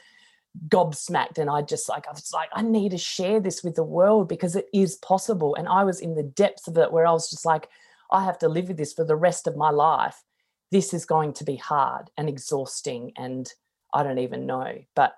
gobsmacked 0.67 1.39
and 1.39 1.49
I 1.49 1.61
just 1.63 1.89
like 1.89 2.07
I 2.07 2.11
was 2.11 2.31
like 2.31 2.49
I 2.53 2.61
need 2.61 2.91
to 2.91 2.97
share 2.97 3.39
this 3.39 3.63
with 3.63 3.75
the 3.75 3.83
world 3.83 4.29
because 4.29 4.55
it 4.55 4.67
is 4.71 4.97
possible 4.97 5.55
and 5.55 5.67
I 5.67 5.83
was 5.83 5.99
in 5.99 6.13
the 6.13 6.23
depths 6.23 6.67
of 6.67 6.77
it 6.77 6.91
where 6.91 7.07
I 7.07 7.11
was 7.11 7.29
just 7.29 7.45
like 7.45 7.69
I 8.11 8.23
have 8.23 8.37
to 8.39 8.47
live 8.47 8.67
with 8.67 8.77
this 8.77 8.93
for 8.93 9.03
the 9.03 9.15
rest 9.15 9.47
of 9.47 9.57
my 9.57 9.71
life 9.71 10.23
this 10.73 10.93
is 10.93 11.05
going 11.05 11.33
to 11.33 11.43
be 11.43 11.55
hard 11.55 12.09
and 12.17 12.27
exhausting 12.27 13.13
and 13.15 13.53
I 13.93 14.01
don't 14.01 14.17
even 14.17 14.47
know. 14.47 14.83
But 14.95 15.13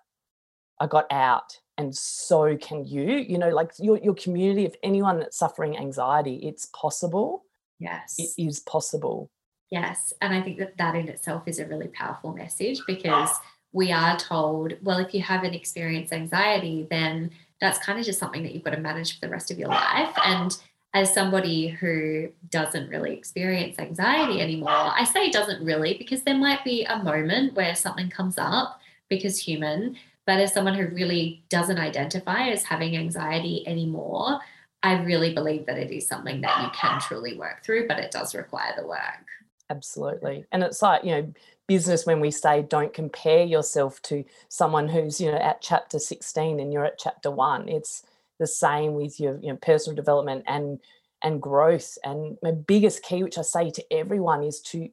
I 0.79 0.87
got 0.87 1.05
out 1.11 1.57
and 1.77 1.95
so 1.95 2.57
can 2.57 2.85
you. 2.85 3.03
You 3.03 3.37
know, 3.37 3.49
like 3.49 3.71
your, 3.79 3.97
your 3.97 4.15
community, 4.15 4.65
if 4.65 4.75
anyone 4.83 5.17
that's 5.19 5.37
suffering 5.37 5.77
anxiety, 5.77 6.35
it's 6.43 6.67
possible. 6.67 7.45
Yes. 7.79 8.15
It 8.17 8.29
is 8.37 8.59
possible. 8.59 9.31
Yes. 9.71 10.13
And 10.21 10.33
I 10.33 10.41
think 10.41 10.59
that 10.59 10.77
that 10.77 10.95
in 10.95 11.07
itself 11.07 11.43
is 11.47 11.59
a 11.59 11.65
really 11.65 11.87
powerful 11.87 12.33
message 12.33 12.79
ah. 12.81 12.85
because 12.85 13.29
we 13.75 13.91
are 13.91 14.15
told, 14.17 14.73
well, 14.81 14.99
if 14.99 15.13
you 15.13 15.21
haven't 15.21 15.53
experienced 15.53 16.13
anxiety, 16.13 16.87
then 16.89 17.29
that's 17.59 17.77
kind 17.79 17.99
of 17.99 18.05
just 18.05 18.19
something 18.19 18.41
that 18.43 18.53
you've 18.53 18.63
got 18.63 18.73
to 18.73 18.79
manage 18.79 19.19
for 19.19 19.25
the 19.25 19.31
rest 19.31 19.51
of 19.51 19.59
your 19.59 19.67
life. 19.67 20.15
And 20.23 20.57
as 20.93 21.13
somebody 21.13 21.67
who 21.67 22.29
doesn't 22.49 22.89
really 22.89 23.13
experience 23.13 23.77
anxiety 23.77 24.39
anymore, 24.39 24.69
I 24.69 25.03
say 25.03 25.29
doesn't 25.29 25.63
really 25.63 25.95
because 25.95 26.23
there 26.23 26.37
might 26.37 26.63
be 26.63 26.85
a 26.85 27.03
moment 27.03 27.53
where 27.55 27.75
something 27.75 28.09
comes 28.09 28.37
up 28.37 28.79
because 29.09 29.37
human, 29.37 29.97
but 30.25 30.39
as 30.39 30.53
someone 30.53 30.75
who 30.75 30.87
really 30.87 31.43
doesn't 31.49 31.77
identify 31.77 32.47
as 32.47 32.63
having 32.63 32.95
anxiety 32.95 33.67
anymore, 33.67 34.39
I 34.83 35.01
really 35.03 35.33
believe 35.33 35.65
that 35.65 35.77
it 35.77 35.91
is 35.91 36.07
something 36.07 36.39
that 36.41 36.63
you 36.63 36.69
can 36.69 37.01
truly 37.01 37.37
work 37.37 37.61
through, 37.65 37.89
but 37.89 37.99
it 37.99 38.11
does 38.11 38.33
require 38.35 38.73
the 38.77 38.87
work. 38.87 39.25
Absolutely. 39.69 40.45
And 40.53 40.63
it's 40.63 40.81
like, 40.81 41.03
you 41.03 41.11
know, 41.11 41.33
business 41.67 42.05
when 42.05 42.19
we 42.19 42.31
say 42.31 42.61
don't 42.61 42.93
compare 42.93 43.43
yourself 43.43 44.01
to 44.03 44.23
someone 44.49 44.87
who's, 44.87 45.19
you 45.19 45.31
know, 45.31 45.37
at 45.37 45.61
chapter 45.61 45.99
16 45.99 46.59
and 46.59 46.71
you're 46.71 46.85
at 46.85 46.99
chapter 46.99 47.31
1. 47.31 47.69
It's 47.69 48.03
the 48.39 48.47
same 48.47 48.93
with 48.93 49.19
your 49.19 49.39
you 49.41 49.49
know, 49.49 49.57
personal 49.57 49.95
development 49.95 50.43
and 50.47 50.79
and 51.23 51.41
growth. 51.41 51.97
And 52.03 52.37
my 52.43 52.51
biggest 52.51 53.03
key, 53.03 53.23
which 53.23 53.37
I 53.37 53.41
say 53.41 53.71
to 53.71 53.83
everyone, 53.91 54.43
is 54.43 54.61
to 54.61 54.89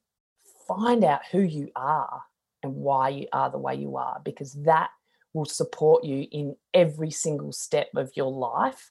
find 0.67 1.05
out 1.05 1.21
who 1.31 1.41
you 1.41 1.69
are 1.77 2.23
and 2.63 2.75
why 2.77 3.11
you 3.11 3.27
are 3.33 3.51
the 3.51 3.59
way 3.59 3.75
you 3.75 3.97
are, 3.97 4.21
because 4.25 4.53
that 4.63 4.91
will 5.35 5.45
support 5.45 6.05
you 6.05 6.27
in 6.31 6.57
every 6.73 7.11
single 7.11 7.53
step 7.53 7.89
of 7.97 8.11
your 8.17 8.31
life. 8.31 8.91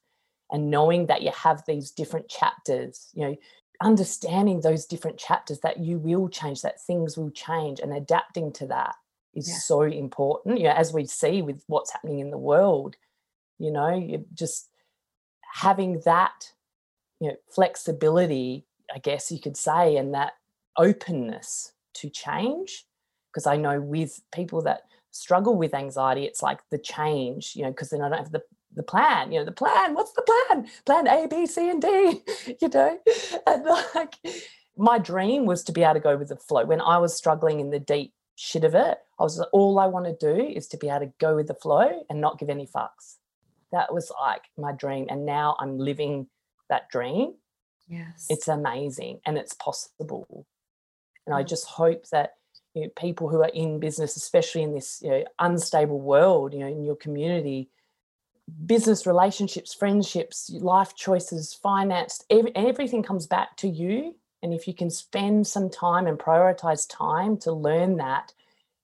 And 0.51 0.69
knowing 0.69 1.05
that 1.07 1.21
you 1.21 1.31
have 1.31 1.63
these 1.65 1.91
different 1.91 2.27
chapters, 2.27 3.09
you 3.13 3.25
know, 3.25 3.35
understanding 3.81 4.61
those 4.61 4.85
different 4.85 5.17
chapters 5.17 5.59
that 5.61 5.79
you 5.79 5.97
will 5.97 6.29
change, 6.29 6.61
that 6.61 6.81
things 6.81 7.17
will 7.17 7.31
change, 7.31 7.79
and 7.79 7.93
adapting 7.93 8.51
to 8.53 8.67
that 8.67 8.95
is 9.33 9.49
yeah. 9.49 9.55
so 9.55 9.81
important. 9.83 10.59
You 10.59 10.65
know, 10.65 10.73
as 10.73 10.93
we 10.93 11.05
see 11.05 11.41
with 11.41 11.63
what's 11.67 11.91
happening 11.91 12.19
in 12.19 12.31
the 12.31 12.37
world, 12.37 12.95
you 13.61 13.71
know 13.71 13.93
you 13.93 14.25
just 14.33 14.69
having 15.53 16.01
that 16.03 16.51
you 17.19 17.29
know 17.29 17.35
flexibility 17.49 18.65
i 18.93 18.97
guess 18.97 19.31
you 19.31 19.39
could 19.39 19.55
say 19.55 19.95
and 19.97 20.13
that 20.13 20.33
openness 20.77 21.73
to 21.93 22.09
change 22.09 22.85
because 23.29 23.45
i 23.45 23.55
know 23.55 23.79
with 23.79 24.21
people 24.33 24.61
that 24.61 24.81
struggle 25.11 25.55
with 25.55 25.75
anxiety 25.75 26.23
it's 26.23 26.41
like 26.41 26.59
the 26.71 26.77
change 26.77 27.53
you 27.55 27.63
know 27.63 27.69
because 27.69 27.89
then 27.89 28.01
i 28.01 28.09
don't 28.09 28.17
have 28.17 28.31
the 28.31 28.43
the 28.75 28.83
plan 28.83 29.31
you 29.31 29.39
know 29.39 29.45
the 29.45 29.51
plan 29.51 29.93
what's 29.93 30.13
the 30.13 30.21
plan? 30.21 30.67
Plan 30.85 31.07
a 31.07 31.27
b 31.27 31.45
c 31.45 31.69
and 31.69 31.81
d 31.81 32.21
you 32.61 32.69
know? 32.69 32.99
And 33.47 33.65
like 33.95 34.15
my 34.77 34.97
dream 34.97 35.45
was 35.45 35.63
to 35.65 35.71
be 35.71 35.83
able 35.83 35.95
to 35.95 35.99
go 35.99 36.17
with 36.17 36.29
the 36.29 36.37
flow. 36.37 36.65
When 36.65 36.81
i 36.81 36.97
was 36.97 37.15
struggling 37.15 37.59
in 37.59 37.69
the 37.69 37.79
deep 37.79 38.13
shit 38.35 38.63
of 38.63 38.73
it 38.73 38.97
i 39.19 39.23
was 39.23 39.39
all 39.51 39.77
i 39.77 39.85
want 39.85 40.05
to 40.05 40.15
do 40.33 40.41
is 40.43 40.67
to 40.67 40.77
be 40.77 40.89
able 40.89 41.01
to 41.01 41.13
go 41.19 41.35
with 41.35 41.47
the 41.47 41.53
flow 41.53 42.05
and 42.09 42.21
not 42.21 42.39
give 42.39 42.49
any 42.49 42.65
fucks. 42.65 43.17
That 43.71 43.93
was 43.93 44.11
like 44.19 44.43
my 44.57 44.71
dream 44.71 45.07
and 45.09 45.25
now 45.25 45.55
i'm 45.59 45.77
living 45.77 46.27
that 46.69 46.89
dream. 46.89 47.33
Yes. 47.87 48.27
It's 48.29 48.47
amazing 48.47 49.19
and 49.25 49.37
it's 49.37 49.53
possible. 49.53 50.45
And 51.25 51.35
i 51.35 51.43
mm. 51.43 51.47
just 51.47 51.65
hope 51.65 52.07
that 52.09 52.35
you 52.73 52.83
know, 52.83 52.89
people 52.97 53.27
who 53.27 53.41
are 53.41 53.51
in 53.53 53.79
business 53.79 54.15
especially 54.15 54.63
in 54.63 54.73
this 54.73 55.01
you 55.03 55.09
know, 55.09 55.23
unstable 55.39 55.99
world 55.99 56.53
you 56.53 56.59
know 56.59 56.67
in 56.67 56.83
your 56.83 56.95
community 56.95 57.69
business 58.65 59.05
relationships 59.05 59.73
friendships 59.73 60.49
life 60.55 60.95
choices 60.95 61.53
finance 61.53 62.23
every, 62.29 62.51
everything 62.55 63.01
comes 63.01 63.25
back 63.25 63.55
to 63.55 63.67
you 63.67 64.15
and 64.43 64.53
if 64.53 64.67
you 64.67 64.73
can 64.73 64.89
spend 64.89 65.45
some 65.45 65.69
time 65.69 66.07
and 66.07 66.17
prioritize 66.19 66.87
time 66.89 67.37
to 67.37 67.51
learn 67.51 67.97
that 67.97 68.33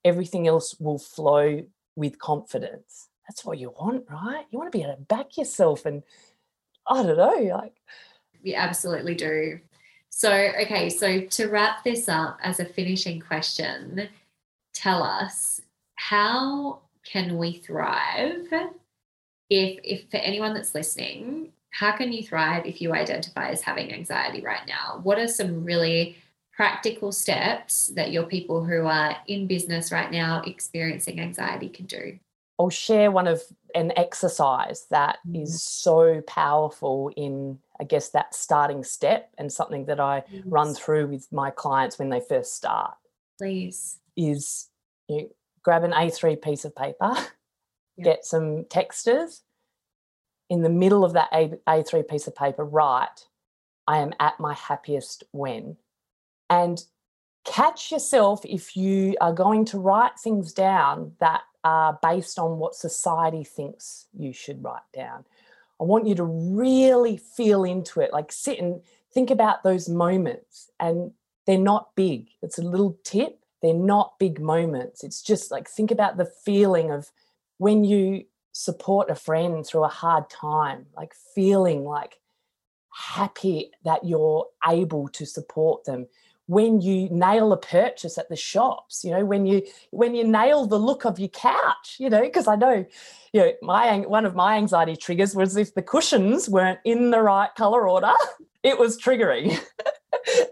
everything 0.06 0.48
else 0.48 0.76
will 0.80 1.00
flow 1.00 1.64
with 1.96 2.18
confidence 2.20 3.10
that's 3.28 3.44
what 3.44 3.58
you 3.58 3.74
want, 3.80 4.06
right? 4.10 4.46
You 4.50 4.58
want 4.58 4.72
to 4.72 4.78
be 4.78 4.84
able 4.84 4.96
to 4.96 5.02
back 5.02 5.38
yourself 5.38 5.86
and 5.86 6.04
I 6.88 7.04
don't 7.04 7.18
know, 7.18 7.56
like 7.56 7.74
we 8.44 8.56
absolutely 8.56 9.16
do. 9.16 9.60
So, 10.10 10.32
okay, 10.32 10.90
so 10.90 11.22
to 11.22 11.48
wrap 11.48 11.84
this 11.84 12.08
up 12.08 12.40
as 12.42 12.60
a 12.60 12.66
finishing 12.66 13.20
question, 13.20 14.08
tell 14.74 15.04
us 15.04 15.62
how 15.96 16.80
can 17.04 17.38
we 17.38 17.58
thrive 17.58 18.48
if 19.50 19.80
if 19.84 20.10
for 20.10 20.18
anyone 20.18 20.54
that's 20.54 20.76
listening 20.76 21.52
how 21.72 21.92
can 21.92 22.12
you 22.12 22.24
thrive 22.24 22.66
if 22.66 22.82
you 22.82 22.94
identify 22.94 23.50
as 23.50 23.62
having 23.62 23.94
anxiety 23.94 24.42
right 24.42 24.68
now 24.68 25.00
what 25.04 25.20
are 25.20 25.28
some 25.28 25.64
really 25.64 26.18
practical 26.54 27.12
steps 27.12 27.88
that 27.88 28.12
your 28.12 28.24
people 28.24 28.64
who 28.64 28.86
are 28.86 29.16
in 29.28 29.46
business 29.46 29.92
right 29.92 30.12
now 30.12 30.42
experiencing 30.46 31.20
anxiety 31.20 31.70
can 31.70 31.86
do 31.86 32.18
I'll 32.60 32.70
share 32.70 33.12
one 33.12 33.28
of 33.28 33.42
an 33.76 33.94
exercise 33.96 34.88
that 34.90 35.20
mm. 35.28 35.44
is 35.44 35.62
so 35.62 36.22
powerful 36.22 37.12
in, 37.16 37.60
I 37.80 37.84
guess, 37.84 38.10
that 38.10 38.34
starting 38.34 38.84
step 38.84 39.30
and 39.38 39.52
something 39.52 39.86
that 39.86 40.00
I 40.00 40.24
yes. 40.32 40.44
run 40.46 40.74
through 40.74 41.08
with 41.08 41.32
my 41.32 41.52
clients 41.52 42.00
when 42.00 42.10
they 42.10 42.20
first 42.20 42.56
start. 42.56 42.96
Please. 43.38 44.00
Is 44.16 44.70
you 45.08 45.30
grab 45.62 45.84
an 45.84 45.92
A3 45.92 46.42
piece 46.42 46.66
of 46.66 46.76
paper, 46.76 47.14
get 48.04 48.26
some 48.26 48.64
texters. 48.66 49.42
In 50.50 50.62
the 50.62 50.70
middle 50.70 51.04
of 51.04 51.14
that 51.14 51.30
A- 51.34 51.60
A3 51.68 52.08
piece 52.08 52.28
of 52.28 52.36
paper, 52.36 52.64
write, 52.64 53.28
I 53.88 53.98
am 54.00 54.14
at 54.20 54.40
my 54.40 54.54
happiest 54.54 55.24
when. 55.32 55.78
And 56.50 56.84
catch 57.46 57.92
yourself 57.92 58.46
if 58.46 58.76
you 58.76 59.16
are 59.22 59.34
going 59.34 59.66
to 59.66 59.80
write 59.80 60.20
things 60.20 60.54
down 60.54 61.14
that 61.20 61.42
are 61.64 62.00
based 62.02 62.40
on 62.40 62.60
what 62.60 62.76
society 62.76 63.44
thinks 63.44 64.08
you 64.18 64.32
should 64.34 64.64
write 64.64 64.90
down. 64.94 65.26
I 65.80 65.84
want 65.84 66.08
you 66.08 66.16
to 66.16 66.24
really 66.24 67.18
feel 67.18 67.64
into 67.64 68.00
it, 68.02 68.14
like 68.14 68.32
sit 68.32 68.60
and 68.60 68.82
think 69.14 69.30
about 69.30 69.64
those 69.64 69.90
moments. 69.90 70.72
And 70.80 71.12
they're 71.46 71.58
not 71.58 71.96
big. 71.96 72.30
It's 72.42 72.58
a 72.58 72.64
little 72.64 72.98
tip. 73.04 73.40
They're 73.62 73.74
not 73.74 74.20
big 74.20 74.40
moments. 74.40 75.04
It's 75.04 75.22
just 75.22 75.50
like 75.52 75.68
think 75.68 75.92
about 75.92 76.18
the 76.18 76.26
feeling 76.26 76.92
of 76.92 77.10
when 77.58 77.84
you 77.84 78.26
support 78.52 79.10
a 79.10 79.16
friend 79.16 79.66
through 79.66 79.84
a 79.84 79.90
hard 79.90 80.30
time, 80.30 80.88
like 80.96 81.14
feeling 81.36 81.84
like 81.84 82.20
happy 82.94 83.72
that 83.84 84.06
you're 84.06 84.48
able 84.68 85.08
to 85.10 85.26
support 85.26 85.84
them 85.86 86.08
when 86.48 86.80
you 86.80 87.10
nail 87.10 87.52
a 87.52 87.58
purchase 87.58 88.18
at 88.18 88.28
the 88.30 88.36
shops 88.36 89.04
you 89.04 89.12
know 89.12 89.24
when 89.24 89.46
you 89.46 89.62
when 89.92 90.16
you 90.16 90.24
nail 90.24 90.66
the 90.66 90.80
look 90.80 91.06
of 91.06 91.20
your 91.20 91.30
couch 91.30 91.98
you 92.00 92.10
know 92.10 92.22
because 92.22 92.48
i 92.48 92.56
know 92.56 92.84
you 93.34 93.42
know 93.42 93.52
my 93.62 94.00
one 94.00 94.26
of 94.26 94.34
my 94.34 94.56
anxiety 94.56 94.96
triggers 94.96 95.36
was 95.36 95.58
if 95.58 95.76
the 95.76 95.82
cushions 95.82 96.50
weren't 96.50 96.80
in 96.86 97.12
the 97.12 97.22
right 97.22 97.54
color 97.56 97.88
order 97.88 98.14
it 98.68 98.78
was 98.78 99.00
triggering. 99.00 99.58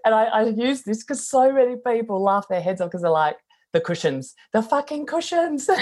And 0.06 0.15
I, 0.15 0.26
I 0.26 0.44
use 0.44 0.84
this 0.84 1.04
because 1.04 1.28
so 1.28 1.52
many 1.52 1.76
people 1.76 2.22
laugh 2.22 2.48
their 2.48 2.62
heads 2.62 2.80
off 2.80 2.89
because 2.89 3.02
they're 3.02 3.12
like 3.12 3.38
the 3.76 3.82
cushions 3.82 4.34
the 4.54 4.64
fucking 4.64 5.06
cushions 5.06 5.70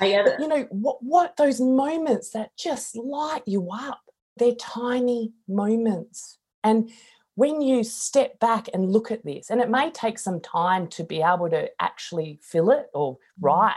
I 0.00 0.08
get 0.08 0.26
it. 0.26 0.40
you 0.40 0.48
know 0.48 0.66
what 0.70 1.02
what 1.02 1.36
those 1.36 1.60
moments 1.60 2.30
that 2.30 2.56
just 2.56 2.96
light 2.96 3.42
you 3.46 3.70
up 3.70 4.00
they're 4.36 4.54
tiny 4.54 5.32
moments 5.46 6.38
and 6.62 6.90
when 7.34 7.60
you 7.60 7.82
step 7.82 8.38
back 8.38 8.68
and 8.72 8.92
look 8.92 9.10
at 9.10 9.24
this, 9.24 9.50
and 9.50 9.60
it 9.60 9.68
may 9.68 9.90
take 9.90 10.18
some 10.18 10.40
time 10.40 10.86
to 10.88 11.02
be 11.02 11.20
able 11.20 11.50
to 11.50 11.68
actually 11.80 12.38
fill 12.42 12.70
it 12.70 12.86
or 12.94 13.14
mm-hmm. 13.14 13.44
write. 13.44 13.74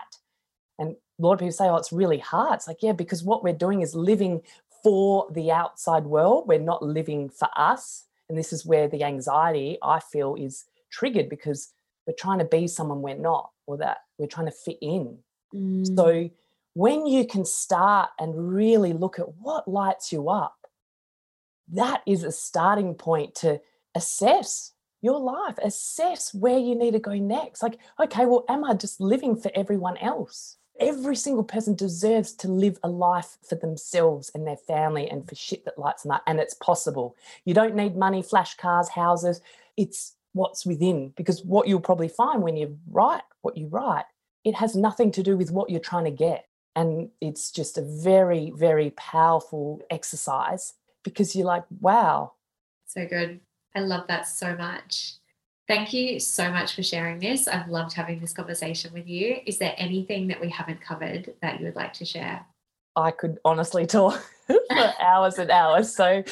And 0.80 0.92
a 0.92 0.96
lot 1.20 1.34
of 1.34 1.40
people 1.40 1.52
say, 1.52 1.68
oh, 1.68 1.76
it's 1.78 1.92
really 1.92 2.20
hard. 2.20 2.56
It's 2.56 2.68
like, 2.68 2.84
yeah, 2.84 2.92
because 2.92 3.24
what 3.24 3.44
we're 3.44 3.54
doing 3.54 3.82
is 3.82 3.96
living 3.96 4.42
for 4.84 5.28
the 5.32 5.52
outside 5.52 6.04
world. 6.04 6.48
We're 6.48 6.60
not 6.60 6.84
living 6.84 7.30
for 7.30 7.50
us. 7.56 8.06
And 8.30 8.38
this 8.38 8.54
is 8.54 8.66
where 8.66 8.88
the 8.88 9.04
anxiety, 9.04 9.78
I 9.82 10.00
feel, 10.00 10.36
is 10.36 10.66
triggered 10.92 11.30
because 11.30 11.74
we're 12.08 12.14
trying 12.18 12.40
to 12.40 12.46
be 12.46 12.68
someone 12.68 13.02
we're 13.02 13.16
not 13.16 13.52
or 13.68 13.78
that 13.78 13.98
we're 14.18 14.28
trying 14.28 14.48
to 14.48 14.52
fit 14.52 14.78
in. 14.82 15.18
Mm. 15.54 15.96
So 15.96 16.30
when 16.74 17.06
you 17.06 17.28
can 17.28 17.46
start 17.46 18.10
and 18.20 18.54
really 18.54 18.94
look 18.94 19.20
at 19.20 19.36
what 19.36 19.68
lights 19.68 20.12
you 20.12 20.30
up, 20.30 20.56
that 21.74 22.02
is 22.08 22.24
a 22.24 22.32
starting 22.32 22.96
point 22.96 23.36
to 23.36 23.60
assess 23.94 24.74
your 25.02 25.20
life, 25.20 25.56
assess 25.62 26.34
where 26.34 26.58
you 26.58 26.76
need 26.76 26.92
to 26.92 27.00
go 27.00 27.14
next. 27.16 27.62
Like, 27.62 27.78
okay, 28.00 28.26
well, 28.26 28.46
am 28.50 28.64
I 28.64 28.74
just 28.74 29.02
living 29.02 29.36
for 29.36 29.52
everyone 29.54 29.98
else? 29.98 30.58
Every 30.80 31.16
single 31.16 31.44
person 31.44 31.76
deserves 31.76 32.34
to 32.34 32.48
live 32.48 32.78
a 32.84 32.90
life 32.90 33.38
for 33.48 33.56
themselves 33.56 34.32
and 34.34 34.46
their 34.46 34.58
family 34.58 35.10
and 35.10 35.28
for 35.28 35.36
shit 35.36 35.66
that 35.66 35.80
lights 35.80 36.04
them 36.04 36.12
up. 36.12 36.24
And 36.28 36.40
it's 36.40 36.54
possible. 36.54 37.16
You 37.46 37.54
don't 37.54 37.76
need 37.76 37.96
money, 37.96 38.22
flash 38.22 38.56
cars, 38.56 38.90
houses. 38.90 39.42
It's 39.76 40.14
what's 40.38 40.66
within. 40.66 41.14
Because 41.18 41.44
what 41.44 41.68
you'll 41.68 41.80
probably 41.82 42.08
find 42.08 42.42
when 42.42 42.56
you 42.56 42.78
write 42.90 43.24
what 43.42 43.58
you 43.58 43.68
write, 43.68 44.06
it 44.44 44.56
has 44.56 44.76
nothing 44.76 45.12
to 45.12 45.24
do 45.24 45.36
with 45.36 45.52
what 45.52 45.70
you're 45.70 45.80
trying 45.80 46.06
to 46.06 46.12
get. 46.12 46.46
And 46.76 47.10
it's 47.22 47.52
just 47.52 47.78
a 47.78 47.82
very, 47.82 48.52
very 48.56 48.92
powerful 48.92 49.82
exercise 49.90 50.74
because 51.04 51.36
you're 51.36 51.48
like, 51.48 51.64
wow. 51.82 52.34
So 52.86 53.06
good. 53.06 53.40
I 53.76 53.80
love 53.80 54.08
that 54.08 54.28
so 54.28 54.56
much. 54.56 55.16
Thank 55.68 55.92
you 55.92 56.20
so 56.20 56.50
much 56.50 56.76
for 56.76 56.84
sharing 56.84 57.20
this. 57.20 57.48
I've 57.48 57.68
loved 57.68 57.94
having 57.94 58.22
this 58.22 58.32
conversation 58.32 58.94
with 58.94 59.08
you. 59.08 59.38
Is 59.46 59.58
there 59.58 59.74
anything 59.78 60.28
that 60.28 60.40
we 60.40 60.50
haven't 60.50 60.80
covered 60.80 61.34
that 61.42 61.60
you 61.60 61.66
would 61.66 61.76
like 61.76 61.94
to 61.94 62.06
share? 62.06 62.46
I 62.96 63.12
could 63.12 63.38
honestly 63.44 63.86
talk 63.86 64.24
for 64.48 64.94
hours 65.02 65.38
and 65.38 65.52
hours. 65.52 65.96
So 65.96 66.24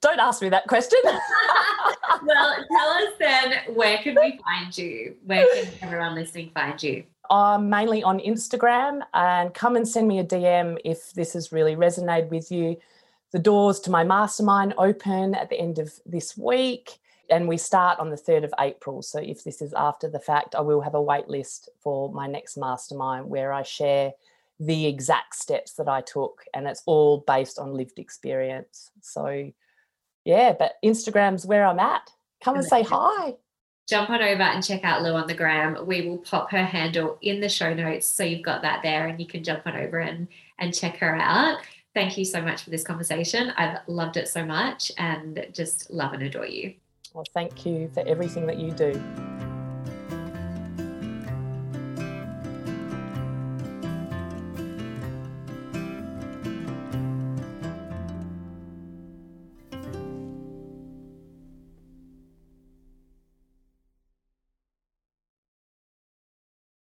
don't 0.00 0.20
ask 0.20 0.42
me 0.42 0.48
that 0.48 0.66
question. 0.66 0.98
well, 1.04 2.56
tell 2.70 2.90
us 2.90 3.12
then 3.18 3.74
where 3.74 3.98
can 3.98 4.16
we 4.20 4.38
find 4.44 4.76
you? 4.76 5.16
Where 5.24 5.46
can 5.54 5.72
everyone 5.82 6.14
listening 6.14 6.50
find 6.54 6.82
you? 6.82 7.04
I'm 7.30 7.68
mainly 7.68 8.02
on 8.02 8.20
Instagram 8.20 9.00
and 9.14 9.52
come 9.52 9.76
and 9.76 9.86
send 9.86 10.06
me 10.06 10.20
a 10.20 10.24
DM 10.24 10.78
if 10.84 11.12
this 11.12 11.32
has 11.32 11.52
really 11.52 11.74
resonated 11.74 12.30
with 12.30 12.50
you 12.52 12.76
the 13.32 13.38
doors 13.38 13.80
to 13.80 13.90
my 13.90 14.04
mastermind 14.04 14.74
open 14.78 15.34
at 15.34 15.50
the 15.50 15.58
end 15.58 15.78
of 15.78 15.92
this 16.06 16.36
week 16.36 16.98
and 17.28 17.48
we 17.48 17.56
start 17.56 17.98
on 17.98 18.10
the 18.10 18.16
3rd 18.16 18.44
of 18.44 18.54
April. 18.60 19.02
So 19.02 19.18
if 19.18 19.42
this 19.42 19.60
is 19.60 19.74
after 19.74 20.08
the 20.08 20.20
fact, 20.20 20.54
I 20.54 20.60
will 20.60 20.80
have 20.80 20.94
a 20.94 21.02
wait 21.02 21.28
list 21.28 21.68
for 21.80 22.12
my 22.12 22.26
next 22.26 22.56
mastermind 22.56 23.28
where 23.28 23.52
I 23.52 23.62
share 23.62 24.12
the 24.60 24.86
exact 24.86 25.34
steps 25.34 25.72
that 25.74 25.88
I 25.88 26.00
took 26.00 26.44
and 26.54 26.66
it's 26.66 26.82
all 26.86 27.24
based 27.26 27.58
on 27.58 27.74
lived 27.74 27.98
experience. 27.98 28.90
So 29.02 29.52
yeah, 30.26 30.54
but 30.58 30.74
Instagram's 30.84 31.46
where 31.46 31.64
I'm 31.64 31.78
at. 31.78 32.10
Come 32.42 32.56
and 32.56 32.64
say 32.64 32.82
hi. 32.82 33.34
Jump 33.88 34.10
on 34.10 34.20
over 34.20 34.42
and 34.42 34.62
check 34.62 34.82
out 34.82 35.02
Lou 35.02 35.14
on 35.14 35.28
the 35.28 35.34
gram. 35.34 35.86
We 35.86 36.08
will 36.08 36.18
pop 36.18 36.50
her 36.50 36.64
handle 36.64 37.18
in 37.22 37.40
the 37.40 37.48
show 37.48 37.72
notes 37.72 38.08
so 38.08 38.24
you've 38.24 38.42
got 38.42 38.60
that 38.62 38.82
there 38.82 39.06
and 39.06 39.20
you 39.20 39.26
can 39.26 39.44
jump 39.44 39.64
on 39.66 39.76
over 39.76 40.00
and 40.00 40.26
and 40.58 40.74
check 40.74 40.96
her 40.96 41.14
out. 41.14 41.58
Thank 41.94 42.18
you 42.18 42.24
so 42.24 42.42
much 42.42 42.64
for 42.64 42.70
this 42.70 42.82
conversation. 42.82 43.52
I've 43.56 43.78
loved 43.86 44.16
it 44.16 44.26
so 44.26 44.44
much 44.44 44.90
and 44.98 45.46
just 45.52 45.90
love 45.90 46.12
and 46.12 46.24
adore 46.24 46.46
you. 46.46 46.74
Well, 47.14 47.24
thank 47.32 47.64
you 47.64 47.88
for 47.94 48.00
everything 48.00 48.46
that 48.48 48.58
you 48.58 48.72
do. 48.72 49.00